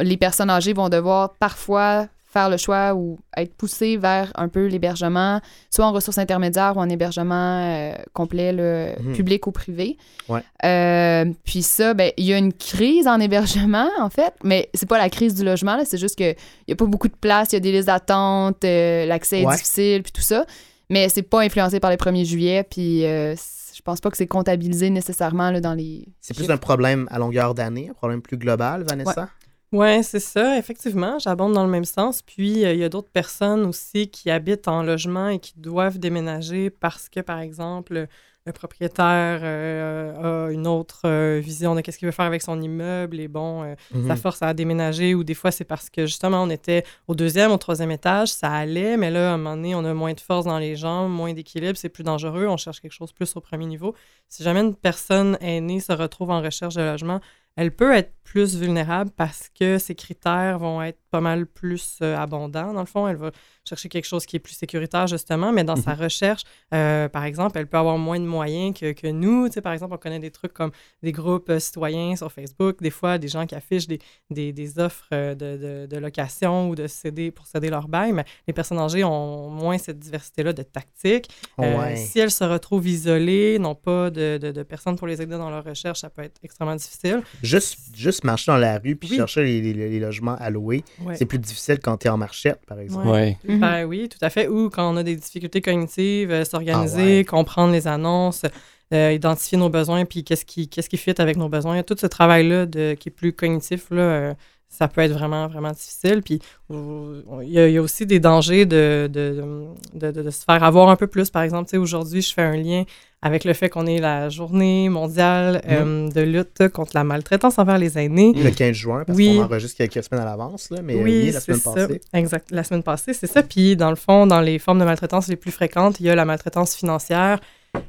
[0.00, 4.66] les personnes âgées vont devoir parfois faire le choix ou être poussées vers un peu
[4.66, 8.52] l'hébergement, soit en ressources intermédiaires ou en hébergement euh, complet,
[9.00, 9.14] Mhm.
[9.14, 9.96] public ou privé.
[10.28, 10.42] Ouais.
[10.64, 14.88] Euh, puis ça, ben, il y a une crise en hébergement, en fait, mais c'est
[14.88, 16.36] pas la crise du logement, c'est juste qu'il
[16.68, 19.52] n'y a pas beaucoup de place, il y a des listes d'attente, euh, l'accès Ouais.
[19.52, 20.46] est difficile, puis tout ça.
[20.88, 24.90] Mais c'est pas influencé par le 1er juillet, puis je pense pas que c'est comptabilisé
[24.90, 26.06] nécessairement là, dans les.
[26.20, 29.28] C'est plus un problème à longueur d'année, un problème plus global, Vanessa?
[29.72, 31.18] Oui, c'est ça, effectivement.
[31.20, 32.22] J'abonde dans le même sens.
[32.22, 35.98] Puis, euh, il y a d'autres personnes aussi qui habitent en logement et qui doivent
[35.98, 38.08] déménager parce que, par exemple,
[38.46, 42.60] le propriétaire euh, a une autre euh, vision de qu'est-ce qu'il veut faire avec son
[42.60, 44.08] immeuble et bon, euh, Mhm.
[44.08, 47.52] ça force à déménager ou des fois c'est parce que justement on était au deuxième,
[47.52, 50.20] au troisième étage, ça allait, mais là à un moment donné on a moins de
[50.20, 53.42] force dans les jambes, moins d'équilibre, c'est plus dangereux, on cherche quelque chose plus au
[53.42, 53.94] premier niveau.
[54.30, 57.20] Si jamais une personne aînée se retrouve en recherche de logement,
[57.56, 62.16] elle peut être plus vulnérable parce que ses critères vont être pas mal plus euh,
[62.16, 62.72] abondants.
[62.72, 63.32] Dans le fond, elle va
[63.70, 66.42] chercher quelque chose qui est plus sécuritaire, justement, mais dans sa recherche,
[66.74, 69.46] euh, par exemple, elle peut avoir moins de moyens que, que nous.
[69.48, 72.82] Tu sais, par exemple, on connaît des trucs comme des groupes euh, citoyens sur Facebook,
[72.82, 76.68] des fois, des gens qui affichent des, des, des offres euh, de, de, de location
[76.68, 80.52] ou de céder pour céder leur bail, mais les personnes âgées ont moins cette diversité-là
[80.52, 81.28] de tactiques.
[81.60, 81.96] Euh, Ouais.
[81.96, 85.50] Si elles se retrouvent isolées, n'ont pas de, de, de personnes pour les aider dans
[85.50, 87.22] leur recherche, ça peut être extrêmement difficile.
[87.42, 89.16] Juste, juste marcher dans la rue puis Oui.
[89.16, 91.14] chercher les, les- les logements à louer, Ouais.
[91.16, 93.06] c'est plus difficile quand tu es en marchette, par exemple.
[93.06, 93.36] Ouais.
[93.60, 94.48] Ben oui, tout à fait.
[94.48, 97.24] Ou quand on a des difficultés cognitives, euh, s'organiser, Ah ouais.
[97.24, 98.44] comprendre les annonces,
[98.92, 101.82] euh, identifier nos besoins, puis qu'est-ce qui, qu'est-ce qui fit avec nos besoins.
[101.82, 104.34] Tout ce travail-là de, qui est plus cognitif, là, euh,
[104.72, 106.22] ça peut être vraiment, vraiment difficile.
[106.24, 110.62] Puis il y, a- il y a aussi des dangers de, de, de, se faire
[110.64, 111.28] avoir un peu plus.
[111.28, 112.84] Par exemple, aujourd'hui, je fais un lien
[113.20, 117.76] avec le fait qu'on est la journée mondiale euh, de lutte contre la maltraitance envers
[117.76, 118.32] les aînés.
[118.34, 119.36] Le 15 juin, parce Oui.
[119.36, 121.74] qu'on enregistre quelques semaines à l'avance, là, mais euh, oui, oui, la semaine ça.
[121.74, 122.00] passée.
[122.14, 122.48] Exact.
[122.50, 123.42] La semaine passée, c'est ça.
[123.42, 126.14] Puis, dans le fond, dans les formes de maltraitance les plus fréquentes, il y a
[126.14, 127.40] la maltraitance financière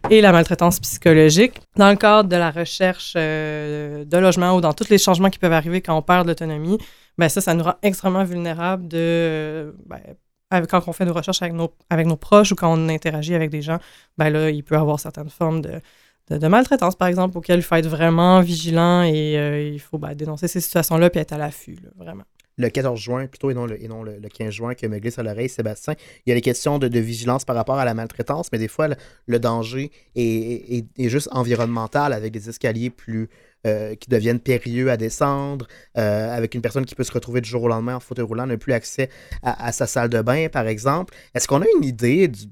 [0.10, 1.60] et la maltraitance psychologique.
[1.78, 5.40] Dans le cadre de la recherche euh, de logement ou dans tous les changements qui
[5.40, 6.78] peuvent arriver quand on perd l'autonomie,
[7.18, 9.74] ben ça, ça nous rend extrêmement vulnérables de...
[9.86, 10.00] ben,
[10.50, 13.36] avec- quand on fait des recherches avec nos, avec nos proches ou quand on interagit
[13.36, 13.80] avec des gens,
[14.18, 17.76] ben là, il peut y avoir certaines formes de, maltraitance, par exemple, auxquelles il faut
[17.76, 21.78] être vraiment vigilant et euh, il faut ben, dénoncer ces situations-là puis être à l'affût,
[21.96, 22.24] vraiment.
[22.58, 25.00] Le 14 juin plutôt et non le, et non le, le 15 juin que me
[25.00, 25.96] glisse à l'oreille Sébastien.
[26.26, 28.68] Il y a les questions de, de vigilance par rapport à la maltraitance, mais des
[28.68, 28.88] fois,
[29.26, 30.22] le, danger est,
[30.78, 33.30] est- est juste environnemental avec des escaliers plus
[33.68, 37.50] euh, qui deviennent périlleux à descendre, euh, avec une personne qui peut se retrouver du
[37.50, 39.10] jour au lendemain en fauteuil roulant, n'a plus accès
[39.44, 41.14] à, sa salle de bain, par exemple.
[41.36, 42.46] Est-ce qu'on a une idée du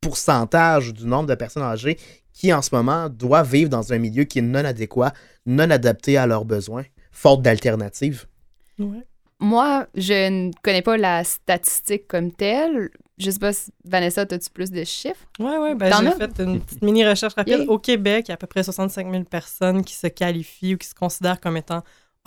[0.00, 1.98] pourcentage ou du nombre de personnes âgées
[2.32, 5.12] qui, en ce moment, doivent vivre dans un milieu qui est non adéquat,
[5.46, 8.26] non adapté à leurs besoins, faute d'alternatives?
[9.40, 12.90] Moi, je ne connais pas la statistique comme telle.
[13.18, 15.24] Je sais pas, si, Vanessa, as-tu plus de chiffres?
[15.38, 15.74] Oui, oui.
[15.74, 17.58] Ben, j'ai fait une petite mini-recherche rapide.
[17.58, 17.70] Yeah.
[17.70, 20.78] Au Québec, il y a à peu près 65 000 personnes qui se qualifient ou
[20.78, 21.82] qui se considèrent comme étant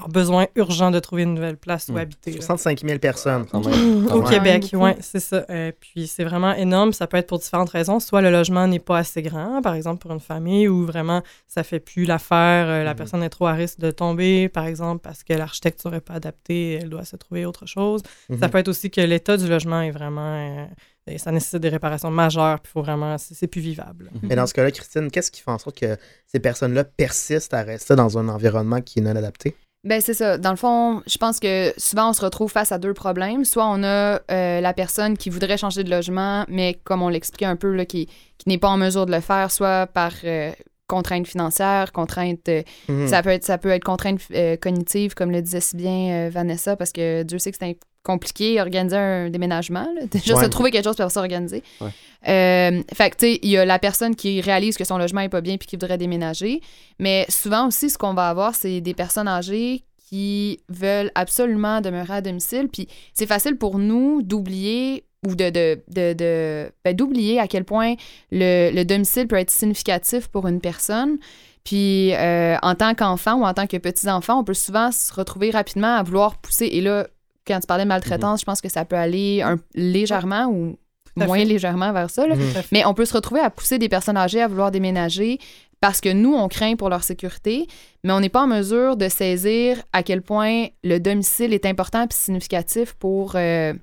[0.07, 1.97] besoin urgent de trouver une nouvelle place où Mm.
[1.97, 2.31] habiter.
[2.31, 2.38] là.
[2.41, 3.45] 65 000 personnes.
[3.51, 4.07] Quand même.
[4.12, 4.21] Au.
[4.21, 5.43] Québec, oui, c'est ça.
[5.49, 6.93] Euh, puis c'est vraiment énorme.
[6.93, 7.99] Ça peut être pour différentes raisons.
[7.99, 11.63] Soit le logement n'est pas assez grand, par exemple pour une famille, ou vraiment ça
[11.63, 12.97] fait plus l'affaire, euh, la Mhm.
[12.97, 16.73] personne est trop à risque de tomber, par exemple, parce que l'architecture n'est pas adaptée,
[16.73, 18.03] elle doit se trouver autre chose.
[18.29, 18.38] Mhm.
[18.39, 20.21] Ça peut être aussi que l'état du logement est vraiment.
[20.62, 20.65] euh,
[21.10, 23.17] et ça nécessite des réparations majeures, puis il faut vraiment.
[23.17, 24.12] C'est c'est plus vivable.
[24.23, 27.63] Mais dans ce cas-là, Christine, qu'est-ce qui fait en sorte que ces personnes-là persistent à
[27.63, 29.55] rester dans un environnement qui est non adapté?
[29.88, 30.38] Ben c'est ça.
[30.38, 33.45] Dans le fond, je pense que souvent on se retrouve face à deux problèmes.
[33.45, 37.45] Soit on a euh, la personne qui voudrait changer de logement, mais comme on l'expliquait
[37.45, 40.52] un peu, là, qui, qui n'est pas en mesure de le faire, soit par euh,
[40.88, 42.50] contrainte financière, contrainte.
[42.50, 43.08] euh, Mhm.
[43.08, 44.19] ça, peut être, ça peut être contrainte
[44.62, 48.97] cognitive, comme le disait si bien Vanessa, parce que Dieu sait que c'est compliqué organiser
[48.97, 49.87] un déménagement.
[49.95, 50.01] là.
[50.11, 50.43] Déjà, Ouais.
[50.45, 51.61] se trouver quelque chose pour s'organiser.
[51.81, 51.89] Ouais.
[52.27, 55.21] Euh, fait que, tu sais, il y a la personne qui réalise que son logement
[55.21, 56.61] est pas bien puis qui voudrait déménager.
[56.99, 62.13] Mais souvent aussi, ce qu'on va avoir, c'est des personnes âgées qui veulent absolument demeurer
[62.15, 62.69] à domicile.
[62.71, 67.65] Puis c'est facile pour nous d'oublier ou de, de, de, de- ben, d'oublier à quel
[67.65, 67.95] point
[68.31, 71.17] le, le domicile peut être significatif pour une personne.
[71.65, 75.49] Puis euh, en tant qu'enfant ou en tant que petit-enfant, on peut souvent se retrouver
[75.51, 76.67] rapidement à vouloir pousser.
[76.71, 77.07] Et là,
[77.47, 80.77] quand tu parlais de maltraitance, je pense que ça peut aller un, légèrement ou
[81.15, 81.45] moins fait.
[81.45, 82.27] légèrement vers ça.
[82.27, 82.36] là.
[82.36, 82.43] Mhm.
[82.71, 85.39] Mais on peut se retrouver à pousser des personnes âgées à vouloir déménager
[85.79, 87.67] parce que nous, on craint pour leur sécurité,
[88.03, 92.03] mais on n'est pas en mesure de saisir à quel point le domicile est important
[92.03, 93.73] et significatif pour, euh,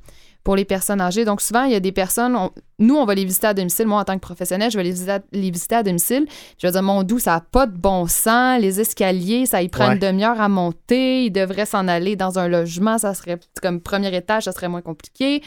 [0.44, 1.24] pour les personnes âgées.
[1.24, 3.86] Donc, souvent, il y a des personnes, on- nous, on va les visiter à domicile.
[3.86, 6.26] Moi, en tant que professionnel, je vais les visiter à, les visiter à domicile.
[6.60, 8.60] Je vais dire, mon doux, ça n'a pas de bon sens.
[8.60, 9.94] Les escaliers, ça y prend Ouais.
[9.94, 11.24] une demi-heure à monter.
[11.24, 12.98] Ils devraient s'en aller dans un logement.
[12.98, 15.42] Ça serait comme premier étage, ça serait moins compliqué.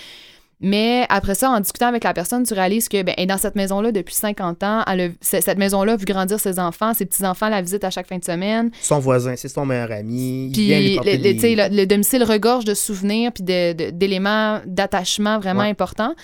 [0.59, 3.37] Mais après ça, en discutant avec la personne, tu réalises que ben, elle est dans
[3.37, 4.83] cette maison-là depuis 50 ans.
[4.87, 6.95] Elle a- c- cette maison-là a vu grandir ses enfants.
[6.95, 8.71] Ses petits-enfants la visitent à chaque fin de semaine.
[8.81, 10.47] Son voisin, c'est son meilleur ami.
[10.47, 15.69] il Puis vient le, des- domicile regorge de souvenirs puis d'éléments d'attachement vraiment Ouais.
[15.69, 16.15] importants.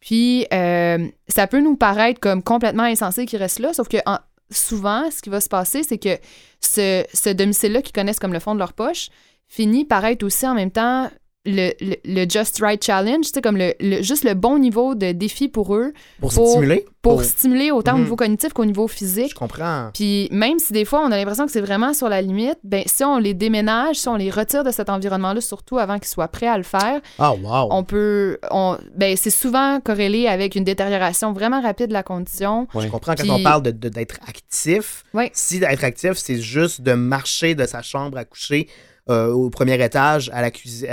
[0.00, 4.18] Puis euh, ça peut nous paraître comme complètement insensé qu'il reste là, sauf que en-
[4.50, 6.16] souvent, ce qui va se passer, c'est que
[6.60, 9.08] ce, ce domicile-là qu'ils connaissent comme le fond de leur poche
[9.48, 11.10] finit par être aussi en même temps
[11.44, 14.94] le, le- le Just Right Challenge, tu sais, comme le, le- juste le bon niveau
[14.94, 16.84] de défi pour eux, Pour stimuler?
[17.02, 18.02] pour Pour- stimuler autant au Mhm.
[18.04, 19.34] niveau cognitif qu'au niveau Je physique.
[19.34, 19.90] comprends.
[19.92, 22.84] Puis même si des fois on a l'impression que c'est vraiment sur la limite, ben
[22.86, 26.28] si on les déménage, si on les retire de cet environnement-là, surtout avant qu'ils soient
[26.28, 27.68] prêts à le faire, Ah, wow.
[27.72, 32.68] on peut, on, ben c'est souvent corrélé avec une détérioration vraiment rapide de la condition.
[32.78, 35.02] Je comprends quand Puis- on parle de- de- d'être actif.
[35.12, 35.24] Oui.
[35.32, 38.68] Si d'être actif, c'est juste de marcher de sa chambre à coucher
[39.08, 40.88] au premier étage à la cuisine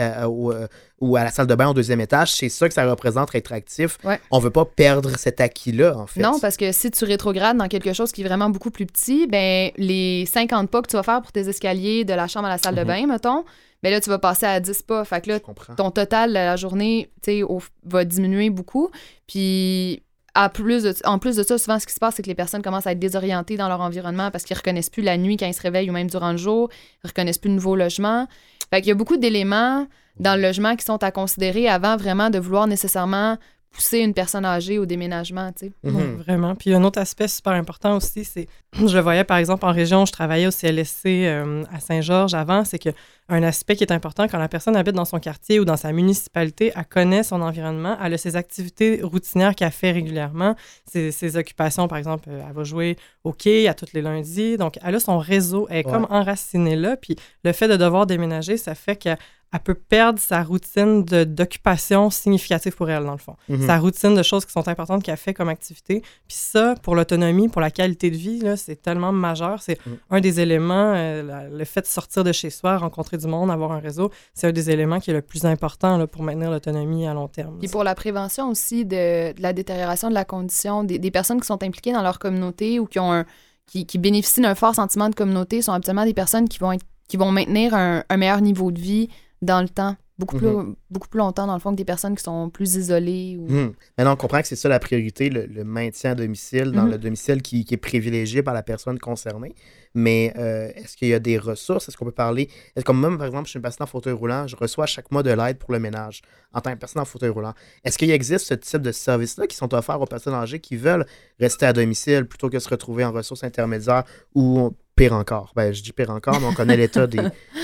[1.02, 3.54] ou à la salle de bain au deuxième étage, c'est ça que ça représente être
[3.54, 3.98] actif.
[4.04, 4.20] Ouais.
[4.32, 6.20] On veut pas perdre cet acquis-là, en fait.
[6.22, 9.28] Non, parce que si tu rétrogrades dans quelque chose qui est vraiment beaucoup plus petit,
[9.28, 12.50] ben les 50 pas que tu vas faire pour tes escaliers de la chambre à
[12.50, 12.88] la salle de Mhm.
[12.88, 13.46] bain, mettons,
[13.82, 15.06] ben là tu vas passer à 10 pas.
[15.06, 15.40] Fait que là,
[15.78, 18.90] ton total de la journée, tu sais, au- va diminuer beaucoup.
[19.28, 20.04] Puis,
[20.44, 22.36] à plus de- en plus de ça, souvent, ce qui se passe, c'est que les
[22.36, 25.46] personnes commencent à être désorientées dans leur environnement parce qu'ils reconnaissent plus la nuit quand
[25.48, 26.70] ils se réveillent ou même durant le jour.
[27.04, 28.28] Ils reconnaissent plus le nouveau logement.
[28.70, 29.88] Fait qu'il y a beaucoup d'éléments
[30.20, 33.38] dans le logement qui sont à considérer avant vraiment de vouloir nécessairement
[33.72, 35.72] pousser une personne âgée au déménagement, tu sais.
[35.84, 36.24] Mhm.
[36.26, 36.56] Vraiment.
[36.56, 40.06] Puis un autre aspect super important aussi, c'est, je le voyais par exemple en région,
[40.06, 42.90] je travaillais au CLSC euh, à Saint-Georges avant, c'est que
[43.30, 45.92] un aspect qui est important quand la personne habite dans son quartier ou dans sa
[45.92, 50.56] municipalité, elle connaît son environnement, elle a ses activités routinières qu'elle fait régulièrement,
[50.92, 54.58] ses, ses occupations, par exemple, euh, elle va jouer au quai à tous les lundis,
[54.58, 55.92] donc elle a son réseau, elle est Ouais.
[55.92, 59.18] comme enracinée là, puis le fait de devoir déménager, ça fait qu'elle
[59.52, 63.66] elle peut perdre sa routine d'occupation significative pour elle, dans le fond Mhm.
[63.66, 66.02] sa routine de choses qui sont importantes qu'elle fait comme activité.
[66.28, 69.62] Puis ça, pour l'autonomie, pour la qualité de vie, c'est tellement majeur.
[69.62, 69.92] C'est Mm.
[70.12, 73.52] un des éléments, euh, la- le fait de sortir de chez soi, rencontrer du monde,
[73.52, 77.08] avoir un réseau, c'est un des éléments qui est le plus important pour maintenir l'autonomie
[77.08, 77.60] à long terme.
[77.60, 81.62] Puis pour la prévention aussi de, la détérioration de la condition, des, personnes qui sont
[81.64, 83.24] impliquées dans leur communauté ou qui ont
[83.68, 86.76] qui, bénéficient d'un fort sentiment de communauté sont absolument des personnes qui vont
[87.08, 89.10] qui vont maintenir un meilleur niveau de vie
[89.42, 89.96] dans le temps.
[90.20, 93.38] Beaucoup, plus, beaucoup plus longtemps, dans le fond, que des personnes qui sont plus isolées.
[93.40, 93.48] Ou...
[93.50, 93.74] Mhm.
[93.98, 96.92] Maintenant, on comprend que c'est ça la priorité, le, le maintien à domicile, dans Mhm.
[96.92, 99.56] le domicile qui, qui est privilégié par la personne concernée.
[99.96, 101.88] Mais euh, est-ce qu'il y a des ressources?
[101.90, 102.48] Est-ce qu'on peut parler?
[102.76, 105.10] Est-ce que même, par exemple, je suis une personne en fauteuil roulant, je reçois chaque
[105.12, 106.22] mois de l'aide pour le ménage
[106.54, 107.54] en tant que personne en fauteuil roulant.
[107.84, 111.06] Est-ce qu'il existe ce type de services-là qui sont offerts aux personnes âgées qui veulent
[111.40, 114.04] rester à domicile plutôt que se retrouver en ressources intermédiaires
[114.36, 115.52] ou pire encore?
[115.56, 117.18] Ben, je dis pire encore, mais on connaît l'état des,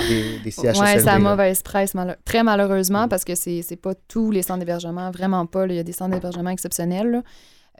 [0.10, 0.80] des, des CHSLD.
[0.80, 4.41] Ouais, c'est la mauvaise presse, mal- très malheureusement, parce que c'est c'est pas tous les
[4.41, 5.67] centres d'hébergement, vraiment pas.
[5.67, 5.74] là.
[5.74, 7.12] Il y a des centres d'hébergement exceptionnels.
[7.12, 7.21] là.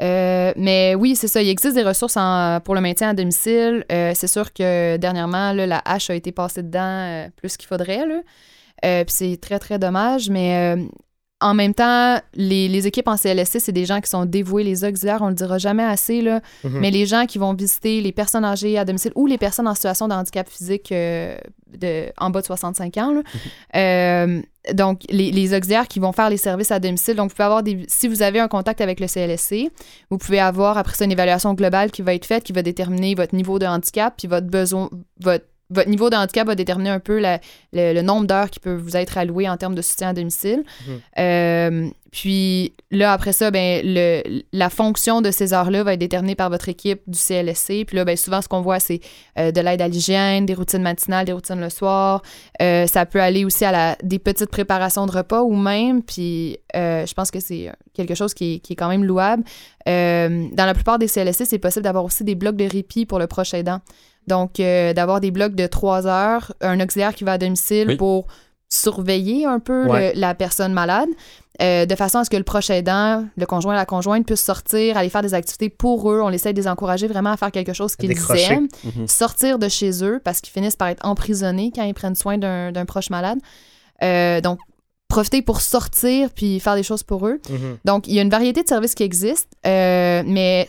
[0.02, 1.42] Euh, mais oui, c'est ça.
[1.42, 3.86] Il existe des ressources en- pour le maintien à domicile.
[3.92, 7.68] Euh, c'est sûr que dernièrement, là, la hache a été passée dedans euh, plus qu'il
[7.68, 8.06] faudrait.
[8.06, 8.22] là.
[9.06, 10.30] Puis c'est très, très dommage.
[10.30, 10.78] Mais
[11.42, 14.64] en même temps, les, les équipes en CLSC, c'est des gens qui sont dévoués.
[14.64, 16.22] Les auxiliaires, on le dira jamais assez.
[16.22, 16.40] Là.
[16.64, 16.80] Mhm.
[16.80, 19.76] Mais les gens qui vont visiter les personnes âgées à domicile ou les personnes en
[19.76, 21.38] situation de handicap physique euh,
[21.78, 23.22] de, en bas de 65 ans, là,
[23.76, 24.42] euh,
[24.74, 27.64] donc les, les auxiliaires qui vont faire les services à domicile, donc vous pouvez avoir
[27.64, 29.70] des, si vous avez un contact avec le CLSC,
[30.10, 33.14] vous pouvez avoir après ça une évaluation globale qui va être faite, qui va déterminer
[33.14, 37.00] votre niveau de handicap, puis votre besoin, votre votre niveau de handicap va déterminer un
[37.00, 37.40] peu la-
[37.74, 40.64] le, le nombre d'heures qui peut vous être alloué en termes de soutien à domicile.
[40.88, 41.00] Mhm.
[41.20, 46.36] Euh, puis là, après ça, ben, le, la fonction de ces heures-là va être déterminée
[46.36, 47.84] par votre équipe du CLSC.
[47.86, 49.02] Puis là, ben, souvent, ce qu'on voit, c'est
[49.38, 52.22] euh, de l'aide à l'hygiène, des routines matinales, des routines le soir.
[52.62, 56.04] Euh, ça peut aller aussi à la, des petites préparations de repas ou même.
[56.04, 59.44] Puis je pense que c'est quelque chose qui est, qui est quand même louable.
[59.86, 63.28] Dans la plupart des CLSC, c'est possible d'avoir aussi des blocs de répit pour le
[63.28, 63.80] proche aidant.
[64.28, 67.96] Donc, euh, d'avoir des blocs de trois heures, un auxiliaire qui va à domicile Oui.
[67.98, 68.28] pour
[68.70, 70.14] surveiller un peu Ouais.
[70.14, 71.08] le- la personne malade,
[71.62, 74.98] euh, de façon à ce que le proche aidant, le conjoint, la conjointe, puisse sortir,
[74.98, 76.20] aller faire des activités pour eux.
[76.22, 79.08] On essaie de les encourager vraiment à faire quelque chose qu'ils aiment, Mhm.
[79.08, 82.72] sortir de chez eux parce qu'ils finissent par être emprisonnés quand ils prennent soin d'un
[82.72, 83.38] d'un proche malade.
[84.04, 84.60] Euh, donc,
[85.08, 87.40] profiter pour sortir puis faire des choses pour eux.
[87.50, 87.78] Mhm.
[87.86, 90.66] Donc, il y a une variété de services qui existent, euh, mais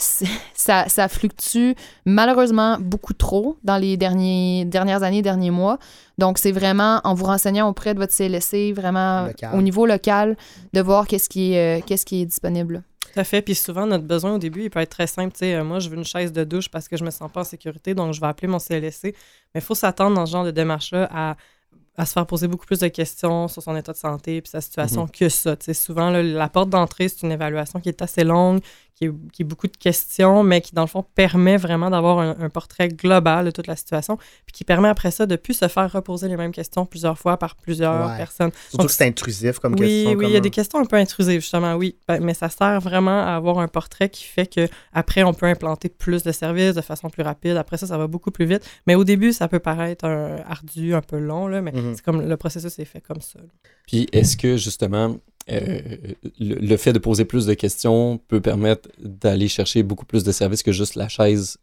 [0.54, 1.72] ça, ça fluctue
[2.04, 5.78] malheureusement beaucoup trop dans les derniers, dernières années, derniers mois.
[6.18, 9.50] Donc, c'est vraiment en vous renseignant auprès de votre CLSC, vraiment Local.
[9.54, 10.36] au niveau local,
[10.72, 12.82] de voir qu'est-ce qui, est, euh, qu'est-ce qui est disponible.
[13.00, 13.40] Tout à fait.
[13.40, 15.32] Puis souvent, notre besoin au début, il peut être très simple.
[15.32, 17.30] Tu sais, euh, moi, je veux une chaise de douche parce que je me sens
[17.32, 19.14] pas en sécurité, donc je vais appeler mon CLSC.
[19.54, 21.36] Mais il faut s'attendre dans ce genre de démarche-là à,
[21.96, 24.60] à se faire poser beaucoup plus de questions sur son état de santé puis sa
[24.60, 25.56] situation que ça.
[25.56, 28.60] Tu sais, souvent, là, la porte d'entrée, c'est une évaluation qui est assez longue,
[28.96, 32.18] qui est, qui est beaucoup de questions, mais qui, dans le fond, permet vraiment d'avoir
[32.18, 35.36] un, un portrait global de toute la situation, puis qui permet après ça de ne
[35.36, 38.16] plus se faire reposer les mêmes questions plusieurs fois par plusieurs Ouais.
[38.16, 38.50] personnes.
[38.70, 40.10] Surtout Donc, que c'est intrusif comme oui, question.
[40.10, 41.96] oui, comme il y a un- des questions un peu intrusives, justement, oui.
[42.08, 45.46] Ben, Mais ça sert vraiment à avoir un portrait qui fait que après on peut
[45.46, 47.56] implanter plus de services de façon plus rapide.
[47.58, 48.62] Après ça, ça va beaucoup plus vite.
[48.86, 51.94] Mais au début, ça peut paraître un ardu, un peu long, là, mais Mhm.
[51.96, 53.38] c'est comme le processus est fait comme ça.
[53.40, 53.44] là.
[53.86, 55.16] Puis est-ce que justement
[55.50, 55.80] euh,
[56.40, 60.32] le, le fait de poser plus de questions peut permettre d'aller chercher beaucoup plus de
[60.32, 61.56] services que juste la chaise?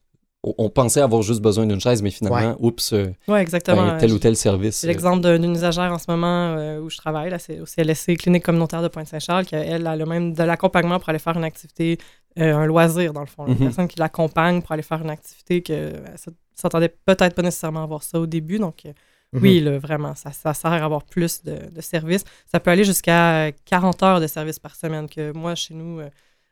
[0.46, 3.88] On, on pensait avoir juste besoin d'une chaise, mais finalement, oups, euh, exactement.
[3.88, 4.76] ben, tel ou tel service.
[4.78, 7.65] C'est l'exemple d'un- d'une usagère en ce moment euh, où je travaille, là, c'est au
[7.65, 11.38] CLSC, Clinique communautaire de Pointe-Saint-Charles, qui, elle, a le même de l'accompagnement pour aller faire
[11.38, 11.98] une activité,
[12.39, 13.46] euh, un loisir, dans le fond.
[13.46, 13.52] là.
[13.54, 15.91] Une personne qui l'accompagne pour aller faire une activité que euh,
[16.56, 18.60] s'attendait peut-être pas nécessairement à voir ça au début.
[18.60, 18.84] Donc,
[19.34, 19.41] euh, Mhm.
[19.43, 22.24] oui, là, vraiment, ça, ça sert à avoir plus de, de services.
[22.52, 26.00] Ça peut aller jusqu'à euh, 40 heures de services par semaine, que moi, chez nous,
[26.00, 26.10] euh,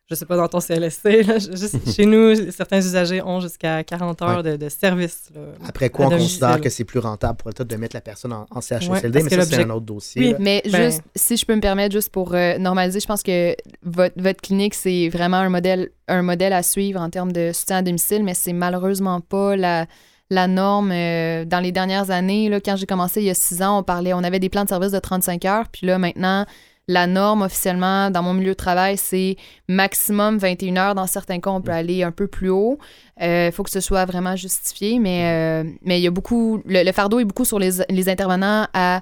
[0.09, 4.21] je sais pas dans ton CLSC, là, juste chez nous, certains usagers ont jusqu'à 40
[4.23, 5.29] heures de, de services.
[5.33, 5.41] là.
[5.65, 6.39] Après quoi, on domicile.
[6.41, 8.89] considère que c'est plus rentable pour l'État de mettre la personne en, en CHSLD,
[9.19, 10.21] Ouais, mais ça, c'est un autre dossier.
[10.21, 10.37] Oui, là.
[10.41, 13.55] Mais Ben- juste, si je peux me permettre, juste pour euh, normaliser, je pense que
[13.83, 17.77] votre, votre clinique, c'est vraiment un modèle, un modèle à suivre en termes de soutien
[17.77, 19.85] à domicile, mais c'est malheureusement pas la,
[20.31, 20.91] la norme.
[20.91, 23.83] euh, dans les dernières années, là, quand j'ai commencé il y a six ans, on
[23.83, 26.45] parlait, on avait des plans de service de 35 heures, puis là, maintenant,
[26.87, 29.35] la norme officiellement dans mon milieu de travail, c'est
[29.69, 30.95] maximum 21 heures.
[30.95, 32.79] Dans certains cas, on peut aller un peu plus haut.
[33.21, 36.83] Il faut que ce soit vraiment justifié, mais euh, mais il y a beaucoup, le,
[36.83, 39.01] le fardeau est beaucoup sur les, les intervenants à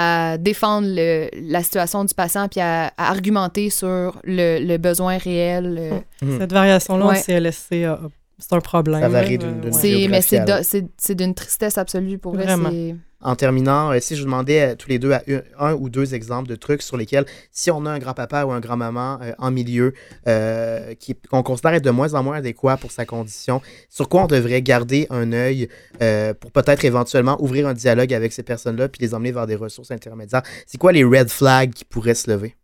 [0.00, 5.18] à défendre le- la situation du patient puis à, à argumenter sur le, le besoin
[5.18, 5.76] réel.
[5.80, 5.98] euh.
[6.22, 6.38] Mhm.
[6.38, 7.18] Cette variation-là Ouais.
[7.18, 7.98] en CLSC, a-
[8.38, 9.00] c'est un problème.
[9.00, 9.44] Ça varie là.
[9.46, 9.80] d'une- d'une- Ouais.
[9.80, 12.44] C'est, mais c'est, géographique, do- c'est, c'est d'une tristesse absolue pour vrai.
[12.44, 12.70] Vraiment.
[12.70, 15.74] c'est- En terminant, euh, si je vous demandais euh, tous les deux à un, un
[15.74, 19.18] ou deux exemples de trucs sur lesquels, si on a un grand-papa ou un grand-maman
[19.20, 19.92] euh, en milieu
[20.28, 24.22] euh, qui- qu'on considère être de moins en moins adéquat pour sa condition, sur quoi
[24.22, 25.68] on devrait garder un œil
[26.00, 29.56] euh, pour peut-être éventuellement ouvrir un dialogue avec ces personnes-là puis les emmener vers des
[29.56, 30.42] ressources intermédiaires?
[30.68, 32.54] C'est quoi les red flags qui pourraient se lever?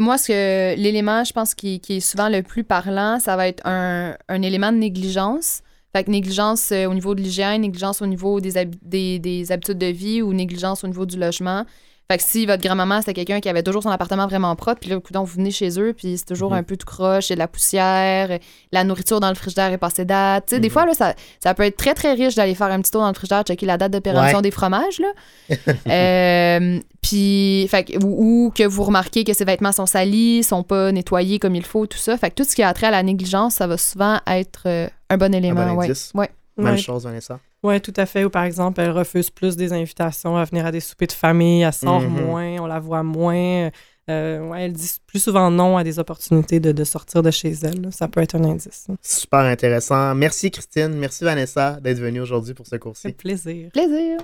[0.00, 3.64] Moi, ce que l'élément, je pense, qui, est souvent le plus parlant, ça va être
[3.66, 5.60] un, un élément de négligence.
[5.92, 9.86] Fait que négligence euh, au niveau de l'hygiène, négligence au niveau des, des habitudes de
[9.86, 11.66] vie ou négligence au niveau du logement.
[12.10, 14.90] Fait que si votre grand-maman, c'était quelqu'un qui avait toujours son appartement vraiment propre, puis
[14.90, 16.56] là, coudonc, vous venez chez eux, puis c'est toujours Mhm.
[16.58, 18.38] un peu tout croche, il y a de la poussière,
[18.72, 20.46] la nourriture dans le frigidaire est passée date.
[20.48, 20.72] Tu sais, des Mhm.
[20.72, 23.08] fois, là, ça, ça peut être très, très riche d'aller faire un petit tour dans
[23.08, 24.42] le frigidaire, checker la date de péremption Ouais.
[24.42, 25.08] des fromages, là.
[25.86, 30.62] Euh, puis, fait que- ou, ou que vous remarquez que ses vêtements sont salis, sont
[30.62, 32.16] pas nettoyés comme il faut, tout ça.
[32.16, 34.88] Fait que tout ce qui a trait à la négligence, ça va souvent être euh,
[35.10, 35.74] un bon élément.
[35.74, 35.84] ouais.
[35.86, 36.10] indice.
[36.14, 36.30] Ouais.
[36.56, 36.78] Même Ouais.
[36.78, 37.38] chose, Vanessa.
[37.62, 38.24] Oui, tout à fait.
[38.24, 41.62] Ou par exemple, elle refuse plus des invitations à venir à des soupers de famille,
[41.62, 42.24] elle sort Mhm.
[42.24, 43.70] moins, on la voit moins.
[44.08, 47.52] Euh, ouais, elle dit plus souvent non à des opportunités de, de sortir de chez
[47.62, 47.80] elle.
[47.82, 47.90] là.
[47.92, 48.86] Ça peut être un indice.
[48.88, 48.94] là.
[49.02, 50.14] Super intéressant.
[50.16, 53.12] Merci Christine, merci Vanessa d'être venue aujourd'hui pour ce cours-ci.
[53.12, 53.70] plaisir.
[53.72, 54.18] Plaisir.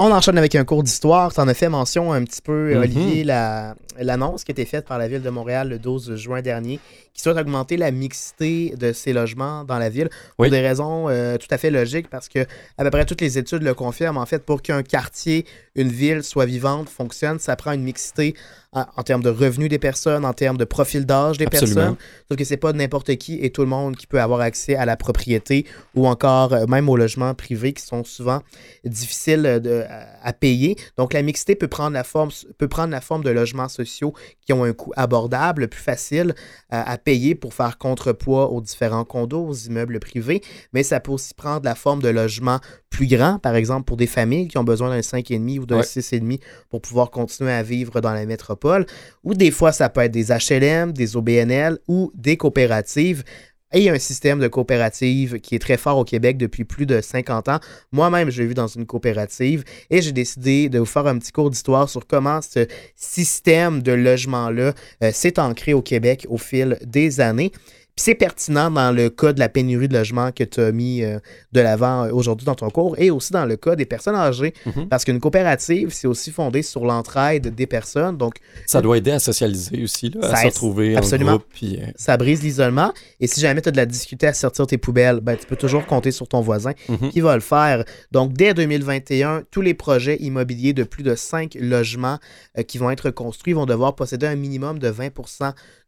[0.00, 1.34] On enchaîne avec un cours d'histoire.
[1.34, 2.78] Tu en as fait mention un petit peu, Mhm.
[2.82, 6.40] Olivier, la- l'annonce qui a été faite par la ville de Montréal le 12 juin
[6.40, 6.78] dernier,
[7.18, 10.50] qui souhaite augmenter la mixité de ces logements dans la ville pour Oui.
[10.50, 12.46] des raisons euh, tout à fait logiques parce que
[12.78, 14.18] à peu près toutes les études le confirment.
[14.18, 15.44] En fait, pour qu'un quartier,
[15.74, 18.34] une ville soit vivante, fonctionne, ça prend une mixité
[18.72, 21.74] en, en termes de revenus des personnes, en termes de profil d'âge des Absolument.
[21.74, 21.96] personnes.
[22.28, 24.84] Sauf que c'est pas n'importe qui et tout le monde qui peut avoir accès à
[24.84, 25.66] la propriété
[25.96, 28.42] ou encore euh, même aux logements privés qui sont souvent
[28.84, 30.76] difficiles euh, de- à- à payer.
[30.96, 34.12] Donc la mixité peut prendre la forme peut prendre la forme de logements sociaux
[34.46, 36.34] qui ont un coût abordable, plus facile
[36.72, 40.42] euh, à payer pour faire contrepoids aux différents condos, aux immeubles privés,
[40.72, 44.06] mais ça peut aussi prendre la forme de logements plus grands, par exemple pour des
[44.06, 45.82] familles qui ont besoin d'un 5,5 ou d'un Ouais.
[45.82, 46.40] 6,5
[46.70, 48.86] pour pouvoir continuer à vivre dans la métropole.
[49.24, 53.24] Ou des fois, ça peut être des HLM, des OBNL ou des coopératives.
[53.72, 56.64] Et il y a un système de coopérative qui est très fort au Québec depuis
[56.64, 57.60] plus de 50 ans.
[57.92, 61.32] Moi-même, je l'ai vu dans une coopérative et j'ai décidé de vous faire un petit
[61.32, 62.66] cours d'histoire sur comment ce
[62.96, 64.72] système de logement-là
[65.04, 67.52] euh, s'est ancré au Québec au fil des années.
[67.98, 71.02] Puis c'est pertinent dans le cas de la pénurie de logements que tu as mis
[71.02, 71.18] euh,
[71.50, 74.54] de l'avant euh, aujourd'hui dans ton cours et aussi dans le cas des personnes âgées.
[74.66, 74.88] Mhm.
[74.88, 78.16] Parce qu'une coopérative, c'est aussi fondé sur l'entraide des personnes.
[78.16, 78.36] Donc,
[78.66, 81.32] Ça doit aider à socialiser aussi, là, à se retrouver absolument.
[81.32, 81.48] en groupe.
[81.52, 82.92] Puis, euh, ça brise l'isolement.
[83.18, 85.56] Et si jamais tu as de la difficulté à sortir tes poubelles, ben, tu peux
[85.56, 87.10] toujours compter sur ton voisin mhm.
[87.10, 87.82] qui va le faire.
[88.12, 92.18] Donc, dès 2021, tous les projets immobiliers de plus de 5 logements
[92.58, 95.08] euh, qui vont être construits vont devoir posséder un minimum de 20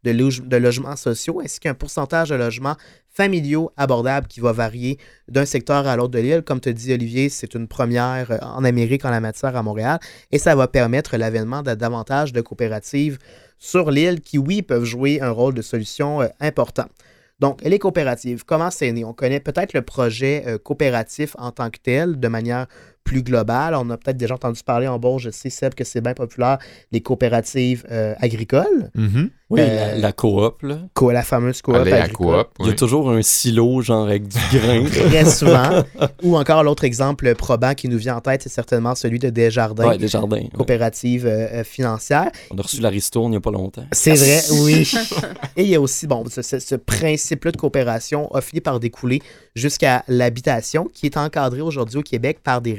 [0.03, 2.75] de, loge- de logements sociaux ainsi qu'un pourcentage de logements
[3.09, 4.97] familiaux abordables qui va varier
[5.27, 6.43] d'un secteur à l'autre de l'île.
[6.43, 9.99] Comme te dit Olivier, c'est une première euh, en Amérique en la matière à Montréal
[10.31, 13.17] et ça va permettre l'avènement de davantage de coopératives
[13.57, 16.85] sur l'île qui, oui, peuvent jouer un rôle de solution euh, important.
[17.39, 19.03] Donc, les coopératives, comment c'est né?
[19.03, 22.67] On connaît peut-être le projet euh, coopératif en tant que tel, de manière
[23.03, 23.75] plus globale.
[23.75, 26.57] On a peut-être déjà entendu parler en Bourges, je sais, Seb, que c'est bien populaire,
[26.91, 29.29] les coopératives euh, agricoles, Mhm.
[29.49, 30.77] Oui, Euh, la, la coop, là.
[30.93, 32.07] co- la fameuse coop Aller à.
[32.61, 34.85] Il y a toujours un silo, genre avec du grain.
[34.89, 35.83] Très souvent.
[36.23, 39.89] Ou encore l'autre exemple probant qui nous vient en tête, c'est certainement celui de Desjardins,
[39.89, 40.37] ouais, des jardins.
[40.37, 40.49] ouais.
[40.55, 42.31] coopérative euh, financière.
[42.51, 43.83] On a reçu la ristourne il n'y a pas longtemps.
[43.91, 44.89] C'est vrai, oui.
[45.57, 48.79] Et il y a aussi, bon, ce, ce- ce principe-là de coopération a fini par
[48.79, 49.21] découler
[49.53, 52.71] jusqu'à l'habitation, qui est encadré aujourd'hui au Québec par des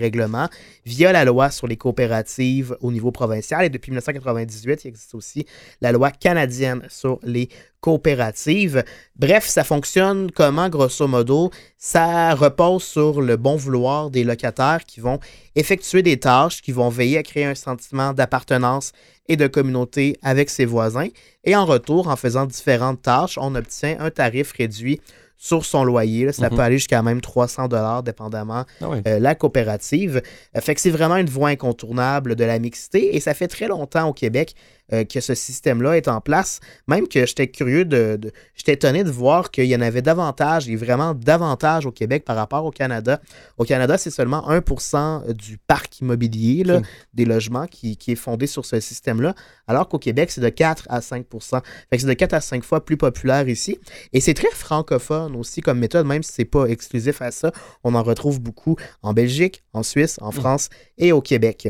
[0.85, 3.65] via la loi sur les coopératives au niveau provincial.
[3.65, 5.47] Et depuis 1998, il existe aussi
[5.81, 7.49] la loi canadienne sur les
[7.81, 8.85] coopératives.
[9.17, 11.51] Bref, ça fonctionne comment, grosso modo?
[11.77, 15.19] Ça repose sur le bon vouloir des locataires qui vont
[15.57, 18.93] effectuer des tâches, qui vont veiller à créer un sentiment d'appartenance
[19.29, 21.09] et de communauté avec ses voisins.
[21.45, 25.01] Et en retour, en faisant différentes tâches, on obtient un tarif réduit
[25.45, 26.27] sur son loyer.
[26.27, 26.33] là.
[26.33, 26.57] Ça Mhm.
[26.57, 30.23] peut aller jusqu'à même 300 dollars, dépendamment Ah euh, la coopérative.
[30.57, 33.67] Euh, fait que c'est vraiment une voie incontournable de la mixité et ça fait très
[33.67, 34.55] longtemps au Québec
[34.93, 36.61] euh, que ce système-là est en place.
[36.89, 38.17] Même que j'étais curieux de.
[38.17, 42.25] de- j'étais étonné de voir qu'il y en avait davantage et vraiment davantage au Québec
[42.25, 43.21] par rapport au Canada.
[43.59, 46.83] Au Canada, c'est seulement 1% du parc immobilier là, Hmm.
[47.15, 49.35] des logements qui, qui est fondé sur ce système-là,
[49.67, 52.65] alors qu'au Québec, c'est de 4 à 5% Fait que c'est de 4 à 5
[52.65, 53.79] fois plus populaire ici.
[54.13, 57.53] Et c'est très francophone aussi comme méthode, même si c'est pas exclusif à ça.
[57.85, 60.69] On en retrouve beaucoup en Belgique, en Suisse, en France
[60.99, 61.69] et au Québec.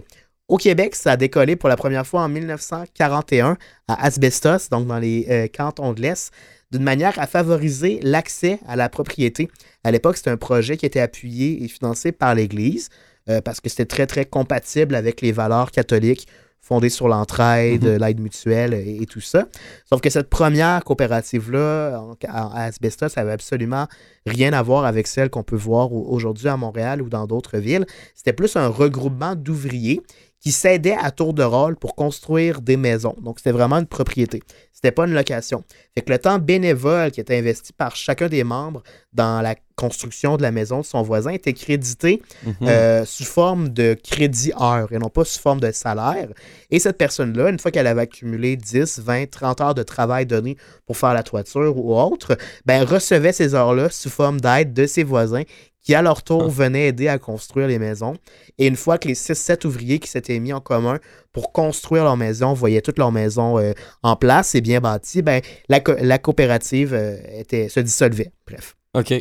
[0.49, 3.57] Au Québec, ça a décollé pour la première fois en 1941
[3.89, 6.31] à Asbestos, donc dans les euh, cantons de l'Est,
[6.73, 9.49] d'une manière à favoriser l'accès à la propriété.
[9.85, 12.89] À l'époque, c'était un projet qui était appuyé et financé par l'Église
[13.29, 16.27] euh, parce que c'était très, très compatible avec les valeurs catholiques
[16.61, 17.97] fondées sur l'entraide, Mhm.
[17.97, 19.47] l'aide mutuelle et, et tout ça.
[19.89, 23.87] Sauf que cette première coopérative-là, à Asbestos, ça avait absolument
[24.27, 27.59] rien à voir avec celle qu'on peut voir au- aujourd'hui à Montréal ou dans d'autres
[27.59, 27.85] villes.
[28.15, 30.01] C'était plus un regroupement d'ouvriers
[30.43, 33.15] qui s'aidaient à tour de rôle pour construire des maisons.
[33.23, 34.43] Donc, c'était vraiment une propriété.
[34.73, 35.63] C'était pas une location.
[35.95, 38.83] Fait que le temps bénévole qui était investi par chacun des membres
[39.13, 42.55] dans la construction de la maison de son voisin était crédité Mhm.
[42.63, 46.29] euh, sous forme de crédit heure et non pas sous forme de salaire.
[46.71, 50.57] Et cette personne-là, une fois qu'elle avait accumulé 10, 20, 30 heures de travail donné
[50.87, 52.37] pour faire la toiture ou autre,
[52.67, 55.43] ben, recevait ces heures-là sous forme d'aide de ses voisins
[55.83, 58.15] qui, à leur tour, venaient aider à construire les maisons.
[58.59, 60.99] Et une fois que les 6-7 ouvriers qui s'étaient mis en commun
[61.33, 63.73] pour construire leur maison voyaient toute leur maison euh,
[64.03, 68.33] en place et bien bâtie, ben, la, co- la coopérative euh, était, se dissolvait.
[68.47, 68.77] Bref.
[68.95, 69.13] OK.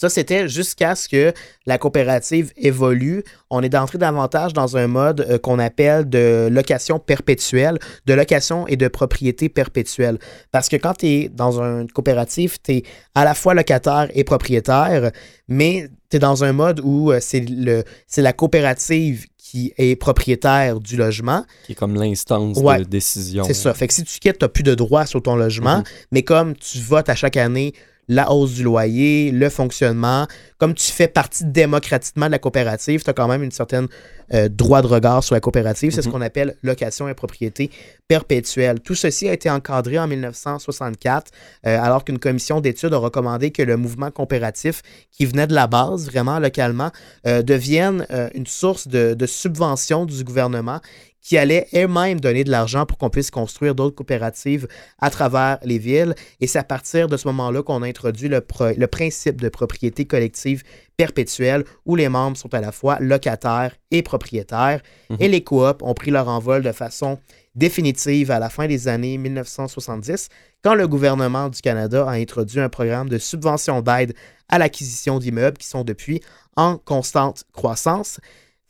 [0.00, 1.34] Ça, c'était jusqu'à ce que
[1.66, 3.22] la coopérative évolue.
[3.50, 8.66] On est d'entrée davantage dans un mode euh, qu'on appelle de location perpétuelle, de location
[8.66, 10.18] et de propriété perpétuelle.
[10.52, 12.82] Parce que quand tu es dans une coopérative, tu es
[13.14, 15.10] à la fois locataire et propriétaire,
[15.48, 20.96] mais tu es dans un mode où euh, c'est la coopérative qui est propriétaire du
[20.96, 21.44] logement.
[21.66, 22.78] Qui est comme l'instance Ouais.
[22.78, 23.44] de décision.
[23.44, 23.74] C'est ça.
[23.74, 25.84] Fait que si tu quittes, tu n'as plus de droit sur ton logement, Mhm.
[26.12, 27.74] mais comme tu votes à chaque année
[28.10, 30.26] la hausse du loyer, le fonctionnement,
[30.58, 33.86] comme tu fais partie démocratiquement de la coopérative, tu as quand même une certaine
[34.32, 35.92] euh, droit de regard sur la coopérative.
[35.92, 36.12] C'est ce Mhm.
[36.14, 37.68] qu'on appelle location et propriété
[38.06, 38.78] perpétuelle.
[38.80, 41.30] Tout ceci a été encadré en 1964,
[41.66, 45.66] euh, alors qu'une commission d'études a recommandé que le mouvement coopératif, qui venait de la
[45.66, 46.90] base, vraiment localement,
[47.26, 50.80] euh, devienne une source de, de subvention du gouvernement
[51.22, 54.66] qui allait elle-même donner de l'argent pour qu'on puisse construire d'autres coopératives
[55.00, 56.14] à travers les villes.
[56.40, 59.48] Et c'est à partir de ce moment-là qu'on a introduit le, pro- le principe de
[59.50, 60.62] propriété collective
[60.96, 64.80] perpétuelle où les membres sont à la fois locataires et propriétaires.
[65.10, 65.16] Mhm.
[65.20, 67.18] Et les coops ont pris leur envol de façon
[67.54, 70.28] définitive à la fin des années 1970
[70.62, 74.14] quand le gouvernement du Canada a introduit un programme de subvention d'aide
[74.48, 76.20] à l'acquisition d'immeubles qui sont depuis
[76.56, 78.20] en constante croissance.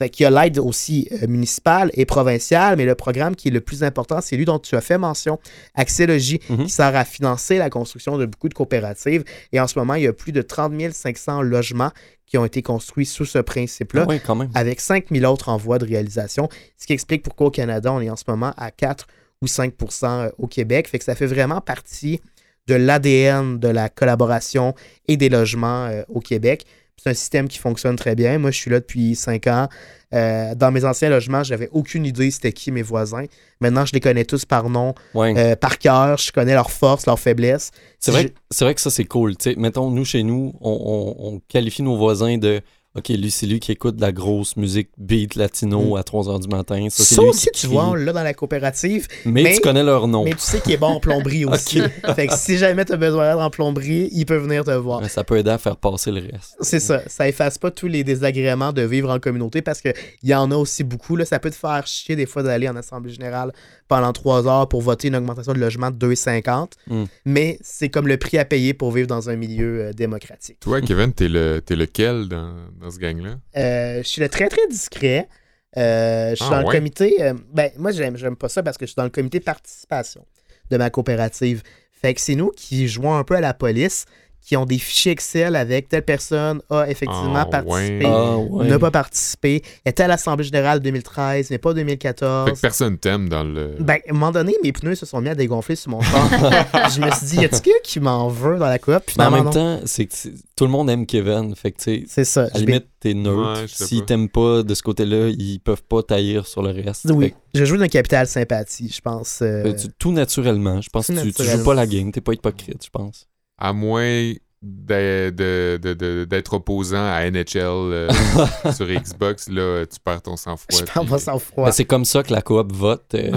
[0.01, 3.51] Fait qu'il y a l'aide aussi euh, municipale et provinciale, mais le programme qui est
[3.51, 5.39] le plus important, c'est lui dont tu as fait mention,
[5.75, 6.65] Axélogie, Mhm.
[6.65, 9.25] qui sert à financer la construction de beaucoup de coopératives.
[9.53, 11.91] Et en ce moment, il y a plus de 30 500 logements
[12.27, 14.49] qui ont été construits sous ce principe-là, Oui, même.
[14.55, 16.49] avec 5 000 autres en voie de réalisation,
[16.79, 19.07] ce qui explique pourquoi au Canada, on est en ce moment à 4
[19.43, 20.89] ou 5% au Québec.
[20.89, 22.21] Fait que ça fait vraiment partie
[22.69, 24.75] de l'ADN de la collaboration
[25.09, 26.65] et des logements euh, au Québec.
[27.03, 28.37] C'est un système qui fonctionne très bien.
[28.39, 29.69] Moi, je suis là depuis 5 ans.
[30.13, 33.25] Euh, dans mes anciens logements, j'avais aucune idée c'était qui mes voisins.
[33.61, 35.33] Maintenant, je les connais tous par nom, Ouais.
[35.37, 36.19] euh, par cœur.
[36.19, 37.71] Je connais leurs forces, leurs faiblesses.
[37.99, 39.35] C'est Si vrai, c'est vrai que ça, c'est cool.
[39.57, 42.61] Mettons, nous, chez nous, on, on- on qualifie nos voisins de
[42.97, 45.97] OK, lui, c'est lui qui écoute de la grosse musique beat latino Mm.
[45.99, 46.89] à 3 h du matin.
[46.91, 49.07] Ça, c'est aussi, tu vois, on l'a dans la coopérative.
[49.25, 50.25] Mais, mais- tu connais leur nom.
[50.25, 51.81] Mais tu sais qu'il est bon en plomberie aussi.
[52.17, 55.09] Fait que si jamais tu as besoin d'aide en plomberie, il peut venir te voir.
[55.09, 56.57] Ça peut aider à faire passer le reste.
[56.61, 57.03] C'est ça.
[57.07, 60.57] Ça efface pas tous les désagréments de vivre en communauté parce qu'il y en a
[60.57, 61.15] aussi beaucoup.
[61.15, 61.25] Là.
[61.25, 63.53] Ça peut te faire chier des fois d'aller en Assemblée générale
[63.91, 66.71] pendant trois heures pour voter une augmentation de logement de 2,50.
[66.87, 67.05] Mm.
[67.27, 70.59] Mais c'est comme le prix à payer pour vivre dans un milieu euh, démocratique.
[70.61, 73.35] Toi, Kevin, t'es, le, t'es lequel dans, dans ce gang-là?
[73.57, 75.29] Euh, je suis le très très discret.
[75.77, 77.17] Euh, je suis Ah, dans le comité.
[77.23, 80.25] euh, ben, moi, j'aime, j'aime pas ça parce que je suis dans le comité participation
[80.71, 81.63] de ma coopérative.
[81.91, 84.07] Fait que c'est nous qui jouons un peu à la police,
[84.43, 88.13] qui ont des fichiers Excel avec telle personne a effectivement Ah, participé, ouais.
[88.13, 88.67] Ah, ouais.
[88.69, 92.53] n'a pas participé, était à l'Assemblée générale 2013, mais pas Fait 2014.
[92.53, 93.77] que personne t'aime dans le.
[93.81, 96.29] Ben, à un moment donné, mes pneus se sont mis à dégonfler sur mon char.
[96.91, 99.03] je me suis dit, y a-tu quelqu'un qui m'en veut dans la coop?
[99.19, 99.51] Mais en même non.
[99.51, 100.15] temps, c'est que
[100.57, 101.55] tout le monde aime Kevin.
[101.55, 102.43] Fait que, tu sais, c'est ça.
[102.53, 103.61] à la limite, t'es neutre.
[103.63, 104.07] Ouais, S'ils pas.
[104.07, 107.07] t'aiment pas de ce côté-là, ils peuvent pas taillir sur le reste.
[107.11, 109.41] Oui, Fait que, je joue d'un capital sympathie, je pense.
[109.43, 110.81] euh, ben, tu- tout naturellement.
[110.81, 112.11] Je pense tout que tu, tu joues pas la game.
[112.11, 113.27] T'es pas hypocrite, je pense.
[113.61, 114.33] À moins
[114.63, 118.09] d'être, de- de- de- d'être opposant à NHL euh,
[118.75, 120.79] sur Xbox, là, tu perds ton sang-froid.
[120.79, 121.65] je parle puis- pas sans froid.
[121.67, 123.31] Ben, c'est comme ça que la coop vote euh,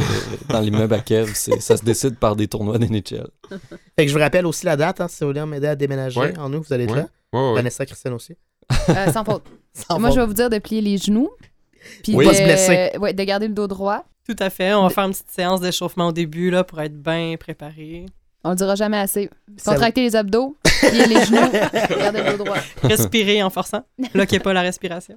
[0.49, 1.33] dans l'immeuble à Kev.
[1.33, 3.27] Ça se décide par des tournois d'NHL.
[3.97, 6.19] Fait que je vous rappelle aussi la date, hein, si vous voulez m'aider à déménager
[6.19, 6.37] Ouais.
[6.37, 6.99] en nous, vous allez être Ouais.
[7.01, 7.07] là.
[7.31, 7.55] Ouais, ouais.
[7.55, 8.35] Vanessa Christiane aussi.
[8.89, 9.43] Euh, sans faute.
[9.73, 11.29] Sans Moi, je vais vous dire de plier les genoux.
[12.03, 12.25] Puis Oui.
[12.25, 12.97] de, Pas se blesser.
[12.99, 14.03] ouais, de garder le dos droit.
[14.27, 14.73] Tout à fait.
[14.73, 18.05] On va faire une petite séance d'échauffement au début là, pour être bien préparé.
[18.43, 19.29] On le dira jamais assez.
[19.57, 21.49] Ça- Contracter les abdos, plier les genoux,
[21.99, 22.57] garder le dos droit.
[22.83, 23.83] Respirer en forçant.
[24.13, 25.15] Bloquez pas la respiration.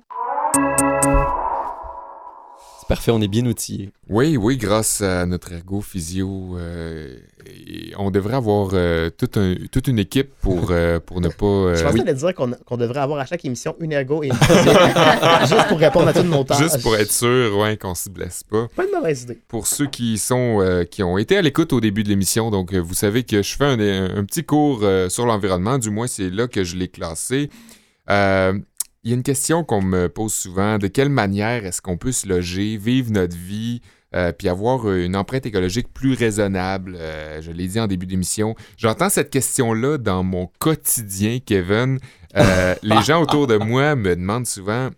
[2.88, 3.90] Parfait, on est bien outillés.
[4.08, 7.16] Oui, oui, grâce à notre ergo physio, euh,
[7.98, 11.46] on devrait avoir euh, toute, un- toute une équipe pour, euh, pour ne pas.
[11.46, 14.34] euh, Je pensais de dire qu'on devrait avoir à chaque émission une ergo et une
[14.34, 14.72] physio.
[15.48, 16.60] Juste pour répondre à toutes nos tâches.
[16.60, 18.68] Juste pour être sûr ouais, qu'on se blesse pas.
[18.76, 19.38] Pas une mauvaise idée.
[19.48, 22.72] Pour ceux qui sont euh, qui ont été à l'écoute au début de l'émission, donc
[22.72, 23.80] euh, vous savez que je fais un,
[24.18, 27.50] un petit cours euh, sur l'environnement, du moins c'est là que je l'ai classé.
[29.06, 30.78] Il y a une question qu'on me pose souvent.
[30.78, 33.80] De quelle manière est-ce qu'on peut se loger, vivre notre vie,
[34.16, 36.96] euh, puis avoir une empreinte écologique plus raisonnable?
[36.98, 38.56] Euh, je l'ai dit en début d'émission.
[38.76, 42.00] J'entends cette question-là dans mon quotidien, Kevin.
[42.34, 44.90] Euh, les gens autour de moi me demandent souvent...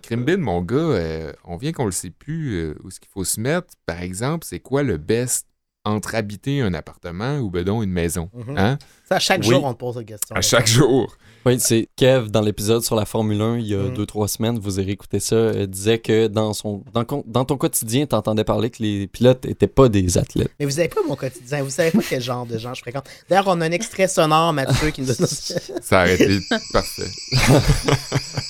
[0.00, 3.74] Crimbin, mon gars, on vient qu'on le sait plus où est-ce qu'il faut se mettre?
[3.84, 5.46] Par exemple, c'est quoi le best
[5.86, 8.28] entre habiter un appartement ou ben donc une maison?
[8.34, 8.58] Mhm.
[8.58, 8.78] Hein?
[9.08, 9.50] Ça, à chaque Oui.
[9.50, 10.34] jour, on te pose la question.
[10.34, 11.16] À chaque jour.
[11.46, 13.94] Oui, c'est Kev, dans l'épisode sur la Formule 1, il y a Mm.
[13.94, 18.04] deux, trois semaines, vous avez écouté ça, euh, disait que dans, son, dans, ton quotidien,
[18.04, 20.50] tu entendais parler que les pilotes n'étaient pas des athlètes.
[20.58, 23.04] Mais vous savez pas mon quotidien, vous savez pas quel genre de gens je fréquente.
[23.30, 25.26] D'ailleurs, on a un extrait sonore, Mathieu, qui nous donne.
[25.26, 26.40] Ça a arrêté.
[26.72, 27.06] Parfait.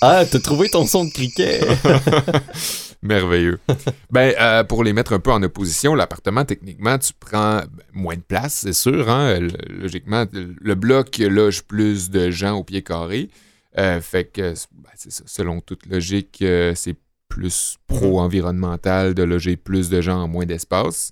[0.03, 1.65] Ah, t'as trouvé ton son de cricket!
[3.03, 3.59] Merveilleux.
[4.11, 8.23] ben, euh, pour les mettre un peu en opposition, l'appartement, techniquement, tu prends moins de
[8.23, 9.09] place, c'est sûr.
[9.11, 9.49] Hein?
[9.69, 13.31] Logiquement, le bloc loge plus de gens au pied carré.
[13.79, 15.25] Euh, fait que, ben, ça.
[15.27, 16.97] Selon toute logique, euh, c'est
[17.29, 21.11] plus pro-environnemental de loger plus de gens en moins d'espace.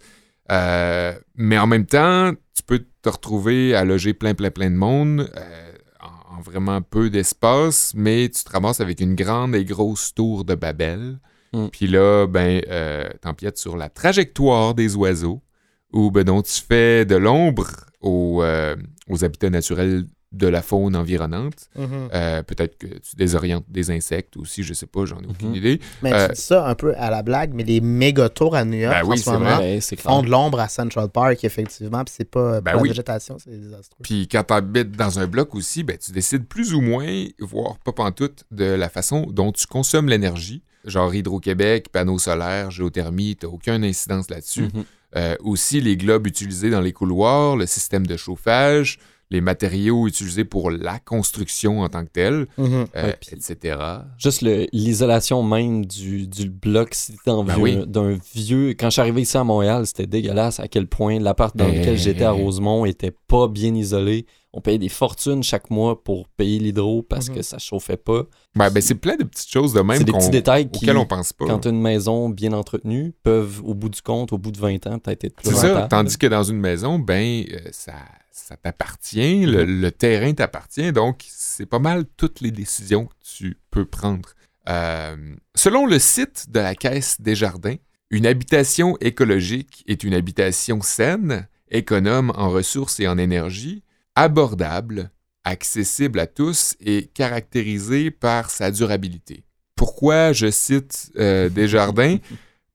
[0.49, 5.30] Mais en même temps, tu peux te retrouver à loger plein, plein, plein de monde
[6.01, 10.45] en, en vraiment peu d'espace, mais tu te ramasses avec une grande et grosse tour
[10.45, 11.18] de Babel.
[11.55, 11.68] Mm.
[11.68, 15.40] Puis là, ben, euh, t'empiètes sur la trajectoire des oiseaux,
[15.92, 17.68] où ben, donc, tu fais de l'ombre
[18.00, 18.76] aux, euh,
[19.09, 21.68] aux habitats naturels de la faune environnante.
[21.76, 22.09] Mhm.
[22.12, 25.55] Euh, Peut-être que tu désorientes des insectes aussi, je sais pas, j'en ai aucune Mhm.
[25.55, 25.80] idée.
[26.02, 28.64] Mais Euh, tu dis ça un peu à la blague, mais les méga tours à
[28.64, 29.61] New York Ben oui, en ce c'est moment
[29.98, 32.88] font de l'ombre à Central Park, effectivement, puis c'est pas Ben oui.
[32.88, 33.98] la végétation, c'est désastreux.
[34.02, 37.78] Puis quand tu habites dans un bloc aussi, ben, tu décides plus ou moins, voire
[37.78, 40.64] pas pantoute, de la façon dont tu consommes l'énergie.
[40.85, 44.68] Genre Hydro-Québec, panneaux solaires, géothermie, tu aucune incidence là-dessus.
[44.74, 44.85] Mhm.
[45.16, 48.99] Euh, aussi les globes utilisés dans les couloirs, le système de chauffage,
[49.30, 52.87] les matériaux utilisés pour la construction en tant que telle, Mhm.
[52.97, 53.78] euh, Ouais, etc.
[54.18, 57.78] Juste l'isolation même du, du bloc, si Ben vieux- oui.
[57.87, 58.70] d'un vieux.
[58.70, 61.78] Quand je suis arrivé ici à Montréal, c'était dégueulasse à quel point l'appart dans Eh.
[61.78, 64.26] lequel j'étais à Rosemont était pas bien isolé.
[64.57, 67.34] On payait des fortunes chaque mois pour payer l'hydro parce Mhm.
[67.36, 68.22] que ça chauffait pas.
[68.55, 70.96] Ben, ben, c'est plein de petites choses de même C'est des petits détails qui, auxquelles
[70.96, 71.46] on pense pas.
[71.46, 74.98] quand une maison bien entretenue, peuvent, au bout du compte, au bout de 20 ans,
[74.98, 75.88] peut-être être plus C'est ça, rentable.
[75.88, 77.94] tandis que dans une maison, ben, euh, ça,
[78.30, 83.59] ça t'appartient, le, le terrain t'appartient, donc c'est pas mal toutes les décisions que tu
[83.70, 84.30] peux prendre.
[84.68, 85.16] Euh,
[85.55, 87.76] selon le site de la Caisse des Jardins,
[88.11, 93.82] une habitation écologique est une habitation saine, économe en ressources et en énergie,
[94.14, 95.10] abordable,
[95.44, 99.44] accessible à tous et caractérisée par sa durabilité.
[99.76, 102.18] Pourquoi je cite euh, Desjardins?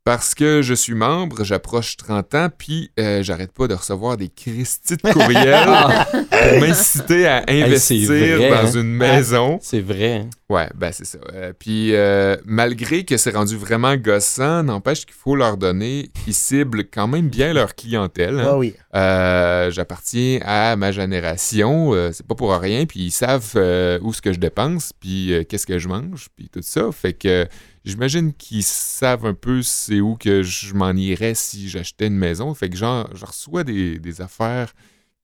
[0.06, 4.30] Parce que je suis membre, j'approche 30 ans, puis euh, j'arrête pas de recevoir des
[4.30, 5.68] Christie de courriels
[6.32, 8.72] pour m'inciter à investir vrai, dans hein?
[8.82, 9.60] une maison.
[9.62, 10.14] C'est vrai.
[10.26, 10.30] hein.
[10.50, 11.20] Ouais, ben c'est ça.
[11.36, 16.34] Euh, puis euh, malgré que c'est rendu vraiment gossant, n'empêche qu'il faut leur donner qu'ils
[16.34, 18.40] ciblent quand même bien leur clientèle.
[18.40, 18.48] hein.
[18.48, 18.74] Ah oui.
[18.96, 24.12] Euh, J'appartiens à ma génération, euh, c'est pas pour rien, puis ils savent euh, où
[24.14, 26.90] ce que je dépense, puis euh, qu'est-ce que je mange, puis tout ça.
[26.92, 27.48] Fait que
[27.90, 32.54] j'imagine qu'ils savent un peu c'est où que je m'en irais si j'achetais une maison.
[32.54, 34.74] Fait que genre, je reçois des, des affaires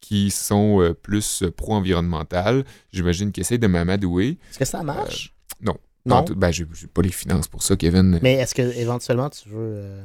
[0.01, 2.63] qui sont euh, plus euh, pro-environnementales.
[2.91, 4.37] J'imagine qu'ils essayent de m'amadouer.
[4.51, 5.33] Est-ce que ça marche?
[5.61, 5.75] non.
[6.07, 6.23] Non?
[6.23, 8.19] Tout- Ben, j'ai pas les finances pour ça, Kevin.
[8.21, 10.03] Mais est-ce que éventuellement tu veux euh,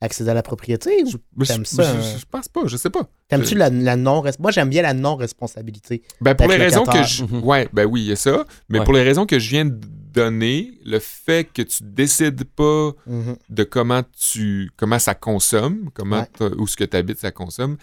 [0.00, 3.06] accéder à la propriété ou t'aimes ça, je- je pense pas, je sais pas.
[3.28, 6.02] t'aimes-tu la, la non Moi, j'aime bien la non-responsabilité.
[6.22, 7.24] Ben, pour les raisons que je...
[7.24, 8.46] Ouais, ben oui, il y a ça.
[8.70, 8.84] Mais Ouais.
[8.86, 9.78] pour les raisons que je viens de
[10.12, 13.36] donner, le fait que tu décides pas Mhm.
[13.48, 16.50] de comment tu comment ça consomme, comment Ouais.
[16.58, 17.76] où ce que tu habites ça consomme.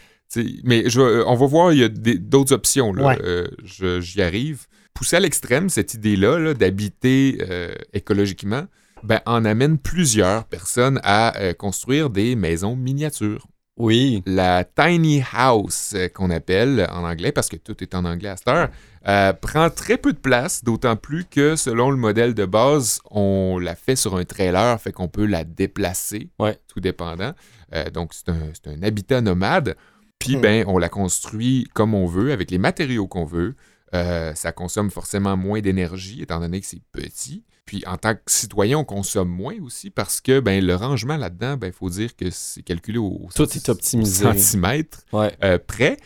[0.64, 2.94] mais je, vais- on va voir, il y a des- d'autres options.
[2.94, 3.08] Là.
[3.08, 3.18] Ouais.
[3.24, 4.68] Euh, je- J'y arrive.
[4.94, 8.66] Pousser à l'extrême, cette idée-là là, d'habiter euh, écologiquement,
[9.04, 13.48] ben, en amène plusieurs personnes à euh, construire des maisons miniatures
[13.80, 14.22] Oui.
[14.26, 18.38] la tiny house euh, qu'on appelle en anglais, parce que tout est en anglais à
[18.38, 18.70] cette heure,
[19.08, 23.58] euh, prend très peu de place, d'autant plus que selon le modèle de base, on
[23.58, 26.60] la fait sur un trailer, fait qu'on peut la déplacer, Ouais.
[26.68, 27.32] tout dépendant.
[27.74, 29.76] Euh, donc c'est un, c'est un habitat nomade.
[30.20, 30.42] Puis Hmm.
[30.42, 33.56] ben, on la construit comme on veut, avec les matériaux qu'on veut.
[33.96, 37.44] Euh, ça consomme forcément moins d'énergie, étant donné que c'est petit.
[37.70, 41.56] Puis en tant que citoyen, on consomme moins aussi parce que ben, le rangement là-dedans,
[41.62, 44.24] il faut dire que c'est calculé au Tout est optimisé.
[44.24, 45.32] centimètre Ouais.
[45.44, 45.98] euh, près.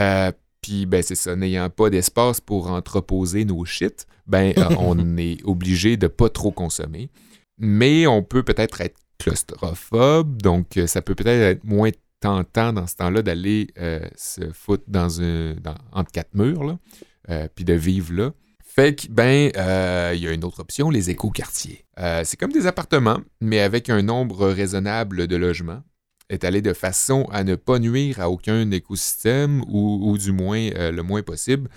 [0.00, 5.16] Euh, puis ben c'est ça, n'ayant pas d'espace pour entreposer nos shit, ben euh, on
[5.16, 7.08] est obligé de pas trop consommer.
[7.56, 12.96] Mais on peut peut-être être claustrophobe, donc ça peut peut-être être moins tentant dans ce
[12.96, 13.68] temps-là d'aller
[14.16, 18.32] se foutre dans un dans- entre quatre murs, là, puis de vivre là.
[18.74, 21.84] Fait que, ben, euh, il y a une autre option, les écoquartiers.
[21.98, 25.82] Euh, c'est comme des appartements, mais avec un nombre raisonnable de logements,
[26.30, 31.02] étalés de façon à ne pas nuire à aucun écosystème ou, du moins euh, le
[31.02, 31.68] moins possible.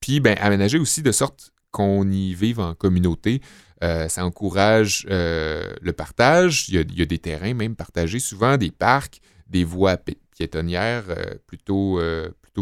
[0.00, 3.42] Puis, ben, aménager aussi de sorte qu'on y vive en communauté.
[3.82, 6.70] Ça encourage le partage.
[6.70, 11.04] Il y, a, des terrains même partagés, souvent des parcs, des voies pi- piétonnières
[11.46, 12.00] plutôt,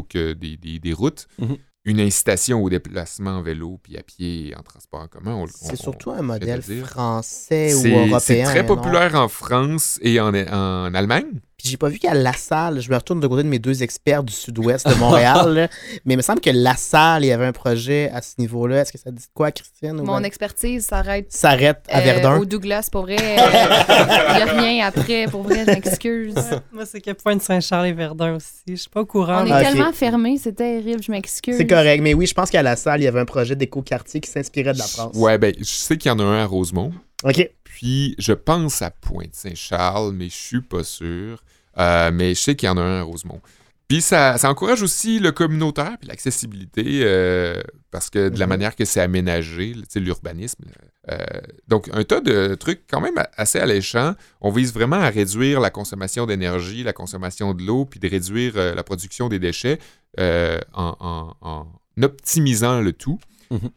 [0.03, 1.29] que des, routes.
[1.39, 1.57] Mhm.
[1.87, 5.45] Une incitation au déplacement en vélo puis à pied et en transport en commun.
[5.55, 8.19] C'est surtout un modèle français ou européen.
[8.19, 8.75] c'est très non?
[8.75, 11.41] populaire en France et en, en Allemagne.
[11.59, 13.83] Puis j'ai pas vu qu'à La Salle, je me retourne de côté de mes deux
[13.83, 15.69] experts du sud-ouest de Montréal, là,
[16.05, 18.83] mais il me semble que La Salle, il y avait un projet à ce niveau-là.
[18.83, 20.03] Est-ce que ça dit quoi, Christine?
[20.03, 22.39] Mon expertise s'arrête S'arrête à euh, Verdun.
[22.41, 23.17] au Douglas, pour vrai.
[23.19, 26.35] Il n'y a rien après, pour vrai, je m'excuse.
[26.73, 28.51] Moi, c'est que Pointe-Saint-Charles et Verdun aussi.
[28.69, 29.43] Je suis pas au courant.
[29.43, 31.57] On est Ah, tellement fermés, c'est terrible, je m'excuse.
[31.57, 34.21] C'est correct, mais oui, je pense qu'à La Salle, il y avait un projet d'éco-quartier
[34.21, 35.17] qui s'inspirait de la France.
[35.17, 36.93] Ouais, ben, je sais qu'il y en a un à Rosemont.
[37.25, 37.51] OK.
[37.65, 41.43] Puis, je pense à Pointe-Saint-Charles, mais je suis pas sûr.
[41.79, 43.41] Euh, mais je sais qu'il y en a un à Rosemont.
[43.89, 47.61] Puis, ça, ça encourage aussi le communautaire puis l'accessibilité, euh,
[47.91, 48.51] parce que de la Mhm.
[48.51, 50.65] manière que c'est aménagé, l'urbanisme.
[51.11, 51.19] euh,
[51.69, 54.15] donc, un tas de trucs quand même assez alléchants.
[54.41, 58.57] On vise vraiment à réduire la consommation d'énergie, la consommation de l'eau, puis de réduire
[58.57, 59.79] la production des déchets
[60.19, 61.67] en, en- en
[62.03, 63.21] optimisant le tout.
[63.53, 63.71] Mhm.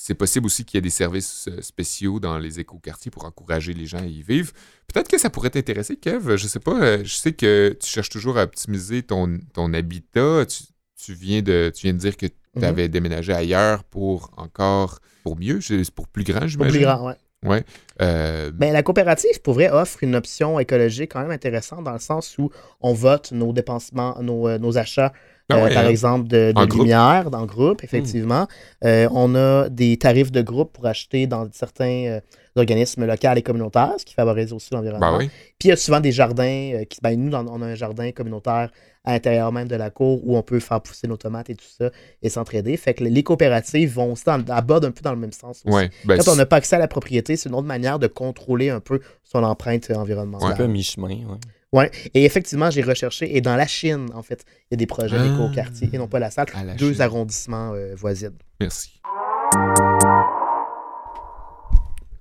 [0.00, 3.74] C'est possible aussi qu'il y ait des services euh, spéciaux dans les écoquartiers pour encourager
[3.74, 4.52] les gens à y vivre.
[4.92, 6.36] Peut-être que ça pourrait t'intéresser, Kev.
[6.36, 6.80] Je sais pas.
[6.80, 10.46] euh, je sais que tu cherches toujours à optimiser ton, ton habitat.
[10.46, 10.64] Tu,
[10.96, 12.64] tu viens de, tu viens de dire que tu Mhm.
[12.64, 15.60] avais déménagé ailleurs pour encore pour mieux,
[15.94, 16.72] pour plus grand, Pour j'imagine.
[16.72, 17.14] plus grand, ouais.
[17.44, 17.64] Ouais.
[18.00, 21.98] Euh, Ben, la coopérative, pour vrai, offre une option écologique quand même intéressante dans le
[22.00, 25.12] sens où on vote nos dépensements, nos, euh, nos achats,
[25.50, 25.88] ah euh, ouais, par hein.
[25.88, 26.82] exemple, de, de En groupe.
[26.82, 28.46] lumière dans le groupe, effectivement.
[28.84, 32.20] Euh, on a des tarifs de groupe pour acheter dans certains euh,
[32.56, 35.12] organismes locaux et communautaires, ce qui favorise aussi l'environnement.
[35.12, 35.28] Ben oui.
[35.58, 36.98] Puis il y a souvent des jardins euh, qui.
[37.02, 38.70] Ben, nous, on a un jardin communautaire
[39.04, 41.64] à l'intérieur même de la cour où on peut faire pousser nos tomates et tout
[41.78, 41.88] ça
[42.20, 42.76] et s'entraider.
[42.76, 45.74] Fait que les coopératives vont aussi dans, abordent un peu dans le même sens aussi.
[45.74, 45.88] Ouais.
[46.04, 48.68] Ben, Quand on n'a pas accès à la propriété, c'est une autre manière de contrôler
[48.68, 50.52] un peu son empreinte C'est environnementale.
[50.52, 51.08] un peu à mi-chemin.
[51.08, 51.38] ouais.
[51.72, 51.90] Ouais.
[52.14, 55.16] Et effectivement, j'ai recherché, et dans la Chine, en fait, il y a des projets
[55.18, 55.22] Ah.
[55.28, 57.02] d'éco-quartier, et non pas la salle, la deux Chine.
[57.02, 58.32] arrondissements euh, voisins.
[58.60, 59.00] Merci.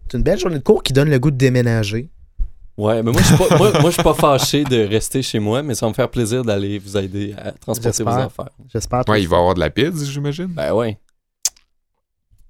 [0.10, 2.10] C'est une belle journée de cours qui donne le goût de déménager.
[2.78, 5.40] Ouais, mais moi, je suis pas, moi, moi, je suis pas fâché de rester chez
[5.40, 8.50] moi, mais ça va me faire plaisir d'aller vous aider à transporter vos affaires.
[8.72, 9.02] J'espère.
[9.08, 10.48] Ouais, il va y avoir de la pizza, j'imagine.
[10.48, 10.98] Ben ouais.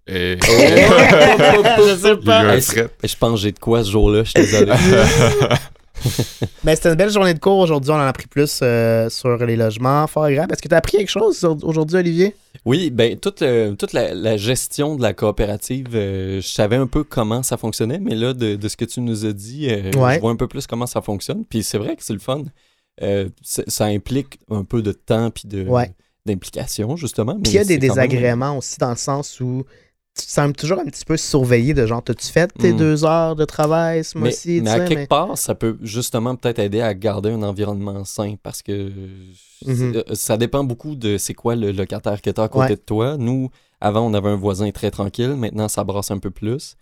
[0.08, 0.38] Et...
[0.44, 2.90] Je sais fret.
[3.04, 4.74] Je pense que j'ai de quoi ce jour-là, je suis désolé.
[6.64, 7.92] Ben, c'était une belle journée de cours aujourd'hui.
[7.92, 10.06] On en a appris plus euh, sur les logements.
[10.08, 10.54] Fort agréable.
[10.54, 12.36] Est-ce que tu as appris quelque chose aujourd'hui, Olivier?
[12.66, 16.88] Oui, ben toute, le- toute la, la gestion de la coopérative, euh, je savais un
[16.88, 19.92] peu comment ça fonctionnait, mais là, de, de ce que tu nous as dit, euh,
[19.98, 20.16] Ouais.
[20.16, 21.46] je vois un peu plus comment ça fonctionne.
[21.50, 22.44] Puis c'est vrai que c'est le fun.
[23.04, 25.92] Euh, ça implique un peu de temps puis de Ouais.
[26.26, 27.40] d'implication, justement.
[27.40, 29.64] Puis il y a mais des même- désagréments aussi dans le sens où
[30.18, 32.78] tu te sens toujours un petit peu surveillé de genre, t'as-tu fait tes Mm.
[32.78, 34.62] deux heures de travail ce Mais, mois-ci?
[34.64, 38.36] mais à quelque mais- part, ça peut justement peut-être aider à garder un environnement sain
[38.42, 38.90] parce que
[39.66, 39.96] Mhm.
[39.96, 42.76] euh, ça dépend beaucoup de c'est quoi le locataire que tu as à côté Ouais.
[42.76, 43.18] de toi.
[43.18, 43.50] Nous,
[43.80, 45.36] avant, on avait un voisin très tranquille.
[45.36, 46.76] Maintenant, ça brasse un peu plus.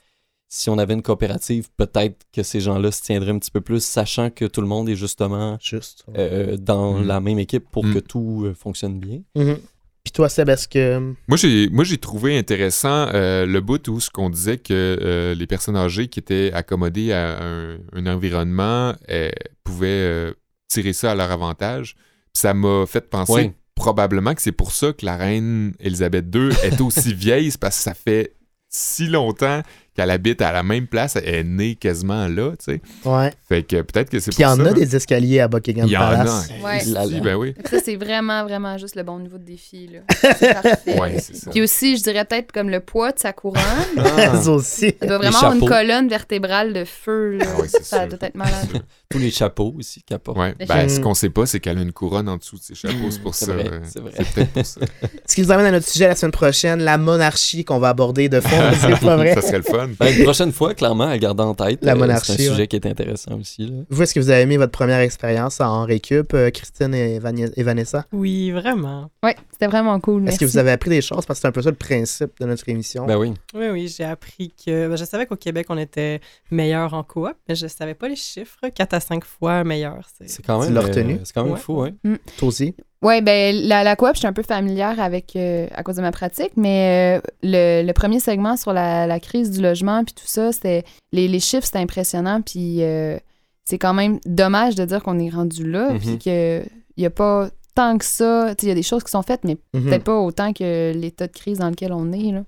[0.48, 3.84] Si on avait une coopérative, peut-être que ces gens-là se tiendraient un petit peu plus,
[3.84, 6.06] sachant que tout le monde est justement Juste.
[6.18, 7.08] euh, dans Mhm.
[7.08, 7.94] la même équipe pour Mhm.
[7.96, 9.22] que tout euh, fonctionne bien.
[9.36, 9.58] Mhm.
[10.06, 11.00] Puis toi, Seb, est-ce que.
[11.28, 15.34] Moi, j'ai, moi, j'ai trouvé intéressant euh, le bout où ce qu'on disait que euh,
[15.34, 19.32] les personnes âgées qui étaient accommodées à un, un environnement euh,
[19.64, 20.34] pouvaient euh,
[20.68, 21.96] tirer ça à leur avantage.
[21.96, 26.50] Puis ça m'a fait penser probablement que c'est pour ça que la reine Elisabeth II
[26.64, 28.36] est aussi vieille, c'est parce que ça fait
[28.70, 29.64] si longtemps
[29.96, 32.82] qu'elle habite à la même place, elle est née quasiment là, tu sais.
[33.06, 33.32] Ouais.
[33.48, 34.64] Fait que peut-être que c'est Puis il y pour en ça.
[34.64, 34.74] a hein.
[34.74, 36.50] des escaliers à Buckingham Il y en Palace.
[36.62, 36.66] a.
[36.66, 36.80] Ouais.
[36.82, 37.20] Si, Là, là.
[37.22, 37.54] ben oui.
[37.70, 39.88] Ça, c'est vraiment, vraiment juste le bon niveau de défi.
[39.88, 40.00] Là.
[40.38, 41.00] C'est parfait.
[41.00, 41.52] Ouais, c'est ça.
[41.52, 43.62] Puis aussi, je dirais peut-être comme le poids de sa couronne.
[43.98, 44.94] Ah, Ça aussi.
[45.00, 47.38] Elle doit vraiment avoir une colonne vertébrale de feu.
[47.38, 47.46] Là.
[47.56, 48.08] Ah ouais, c'est ça sûr.
[48.10, 48.84] doit être malade.
[49.10, 50.38] tous les chapeaux aussi qu'elle porte.
[50.38, 50.54] Ouais.
[50.68, 53.10] Ben, ce qu'on sait pas, c'est qu'elle a une couronne en dessous de ses chapeaux,
[53.12, 53.54] c'est pour ça.
[53.54, 54.12] vrai, euh, c'est vrai.
[54.16, 54.82] C'est peut-être pour ça.
[55.26, 58.28] Ce qui nous amène à notre sujet la semaine prochaine, la monarchie qu'on va aborder
[58.30, 58.58] de fond.
[58.82, 59.34] c'est pas vrai.
[59.36, 59.85] ça serait le fun.
[60.00, 61.80] Ben, une prochaine fois, clairement, à garder en tête.
[61.84, 62.68] La euh, monarchie, C'est un sujet ouais.
[62.68, 63.68] qui est intéressant aussi.
[63.68, 63.84] là.
[63.90, 67.52] Vous, est-ce que vous avez aimé votre première expérience en récup, euh, Christine et, Vania-
[67.56, 68.06] et Vanessa?
[68.12, 69.10] Oui, vraiment.
[69.24, 70.22] Oui, c'était vraiment cool.
[70.24, 70.40] Est-ce Merci.
[70.40, 71.26] que vous avez appris des choses?
[71.26, 73.06] Parce que c'est un peu ça le principe de notre émission.
[73.06, 73.34] Ben oui.
[73.54, 74.88] Oui, oui, j'ai appris que.
[74.90, 76.20] ben, je savais qu'au Québec, on était
[76.52, 78.58] meilleur en coop, mais je savais pas les chiffres.
[78.92, 80.08] à 5 fois meilleur.
[80.18, 81.14] C'est C'est quand Tu même, l'as retenu?
[81.16, 81.60] euh, c'est quand même Ouais.
[81.60, 81.92] fou, hein.
[82.38, 82.76] Toi aussi?
[83.06, 86.02] Ouais, ben la, la coop, je suis un peu familière avec euh, à cause de
[86.02, 90.14] ma pratique, mais euh, le, le premier segment sur la, la crise du logement puis
[90.16, 93.18] tout ça, c'était les, les chiffres, c'était impressionnant, puis euh,
[93.64, 96.00] c'est quand même dommage de dire qu'on est rendu là, Mhm.
[96.00, 96.64] puis que
[96.98, 99.12] il y a pas tant que ça, tu sais, il y a des choses qui
[99.12, 99.84] sont faites, mais Mhm.
[99.84, 102.44] peut-être pas autant que l'état de crise dans lequel on est là.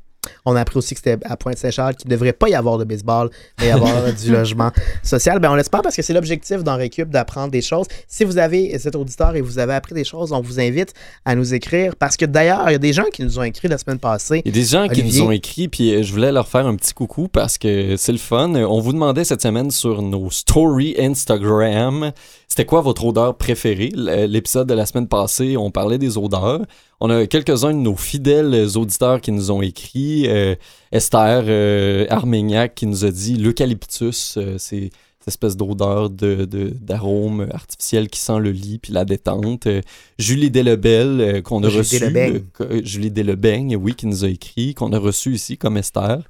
[0.45, 2.83] On a appris aussi que c'était à Pointe-Saint-Charles qu'il ne devrait pas y avoir de
[2.83, 4.71] baseball, mais y avoir du logement
[5.03, 5.39] social.
[5.39, 7.85] Ben, on l'espère parce que c'est l'objectif dans Récup d'apprendre des choses.
[8.07, 10.93] Si vous avez cet auditeur et vous avez appris des choses, on vous invite
[11.23, 13.67] à nous écrire parce que d'ailleurs, il y a des gens qui nous ont écrit
[13.69, 14.41] la semaine passée.
[14.45, 16.67] Il y a des gens qui nous ont écrit, puis euh, je voulais leur faire
[16.67, 18.53] un petit coucou parce que c'est le fun.
[18.55, 22.11] Euh, On vous demandait cette semaine sur nos stories Instagram,
[22.47, 23.91] c'était quoi votre odeur préférée?
[23.93, 26.61] L- L'épisode de la semaine passée, on parlait des odeurs.
[26.99, 30.27] On a quelques-uns de nos fidèles auditeurs qui nous ont écrit.
[30.27, 30.55] Euh,
[30.91, 34.89] Esther euh, Armagnac qui nous a dit l'eucalyptus, euh, c'est
[35.19, 39.67] cette espèce d'odeur de, de- d'arôme artificiel qui sent le lit puis la détente.
[39.67, 39.81] Euh,
[40.17, 41.99] Julie Delebel euh, qu'on a Julie reçu.
[41.99, 42.41] Delebeigne.
[42.53, 46.23] que- euh, Julie Delebeigne, oui, qui nous a écrit, qu'on a reçu ici comme Esther,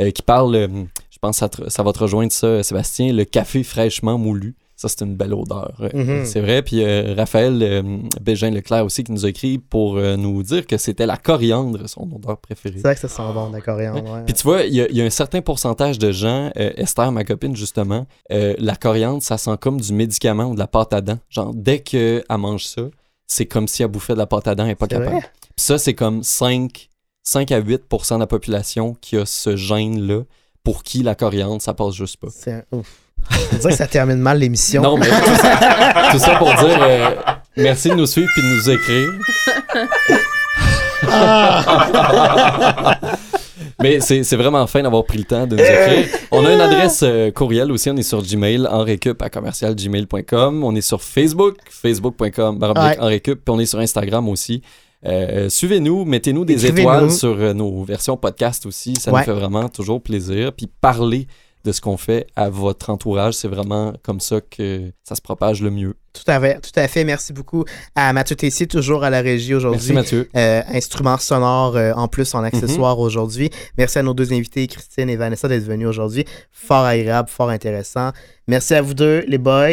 [0.00, 0.54] euh, qui parle,
[1.10, 4.54] je pense que ça va te rejoindre ça, Sébastien, le café fraîchement moulu.
[4.80, 5.74] Ça, c'est une belle odeur.
[5.92, 6.24] Mhm.
[6.24, 6.62] C'est vrai.
[6.62, 10.78] Puis euh, Raphaël euh, Bégin-Leclerc aussi qui nous a écrit pour euh, nous dire que
[10.78, 12.76] c'était la coriandre, son odeur préférée.
[12.76, 13.76] C'est vrai que ça sent bon, d'accord.
[13.76, 13.92] ouais.
[14.24, 16.72] Puis tu vois, il y, a- il y a un certain pourcentage de gens, euh,
[16.78, 20.94] Esther, ma copine, justement, la coriandre, ça sent comme du médicament ou de la pâte
[20.94, 21.18] à dents.
[21.28, 22.82] Genre, dès qu'elle mange ça,
[23.26, 25.10] c'est comme si elle bouffait de la pâte à dents et pas C'est capable.
[25.16, 25.20] vrai?
[25.42, 26.88] Puis ça, c'est comme 5,
[27.22, 30.22] 5 à 8% de la population qui a ce gène-là,
[30.64, 32.28] pour qui la coriandre, ça passe juste pas.
[32.30, 32.96] C'est un- ouf.
[33.52, 34.82] On dirait que ça termine mal l'émission.
[34.82, 35.58] Non, mais tout ça,
[36.12, 37.10] tout ça pour dire euh,
[37.56, 39.08] merci de nous suivre puis de nous écrire.
[43.82, 46.06] Mais c'est c'est vraiment fin d'avoir pris le temps de nous écrire.
[46.30, 50.64] On a une adresse euh, courriel aussi, on est sur Gmail, en récup à commercialgmail.com.
[50.64, 54.60] On est sur Facebook, facebook.com, en récup, puis on est sur Instagram aussi.
[55.06, 59.20] Euh, Suivez-nous, mettez-nous des étoiles sur euh, nos versions podcast aussi, ça Ouais.
[59.20, 60.52] nous fait vraiment toujours plaisir.
[60.52, 61.26] Puis parler
[61.64, 65.62] de ce qu'on fait à votre entourage, c'est vraiment comme ça que ça se propage
[65.62, 65.96] le mieux.
[66.12, 67.04] Tout à fait, tout à fait.
[67.04, 69.92] Merci beaucoup à Mathieu Tessier, toujours à la régie Merci aujourd'hui.
[69.92, 70.28] Mathieu.
[70.36, 73.02] Euh, instruments sonores euh, en plus en accessoire Mhm.
[73.04, 73.50] aujourd'hui.
[73.78, 76.24] Merci à nos deux invités, Christine et Vanessa, d'être venus aujourd'hui.
[76.50, 78.10] Fort agréable, fort intéressant.
[78.48, 79.68] Merci à vous deux, les boys.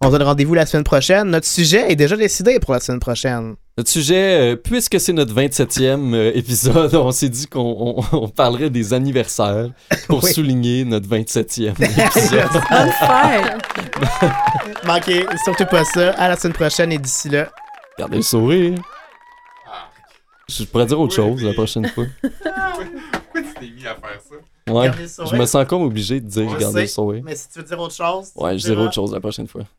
[0.00, 1.28] On se donne rendez-vous la semaine prochaine.
[1.28, 3.56] Notre sujet est déjà décidé pour la semaine prochaine.
[3.76, 8.28] Notre sujet, euh, puisque c'est notre 27e euh, épisode, on s'est dit qu'on on- on
[8.28, 9.68] parlerait des anniversaires
[10.08, 10.32] pour Oui.
[10.32, 12.62] souligner notre 27e épisode.
[14.84, 16.10] Manquez surtout pas ça.
[16.12, 17.50] À la semaine prochaine et d'ici là.
[17.98, 18.74] Gardez le sourire.
[20.48, 22.04] Je pourrais dire autre chose la prochaine fois.
[22.22, 24.72] Pourquoi tu t'es mis à faire ça?
[24.72, 24.90] Ouais.
[25.30, 27.22] Je me sens comme obligé de dire garder le sourire.
[27.24, 28.32] Mais si tu veux dire autre chose.
[28.36, 29.62] Ouais, je dirai autre chose la prochaine fois.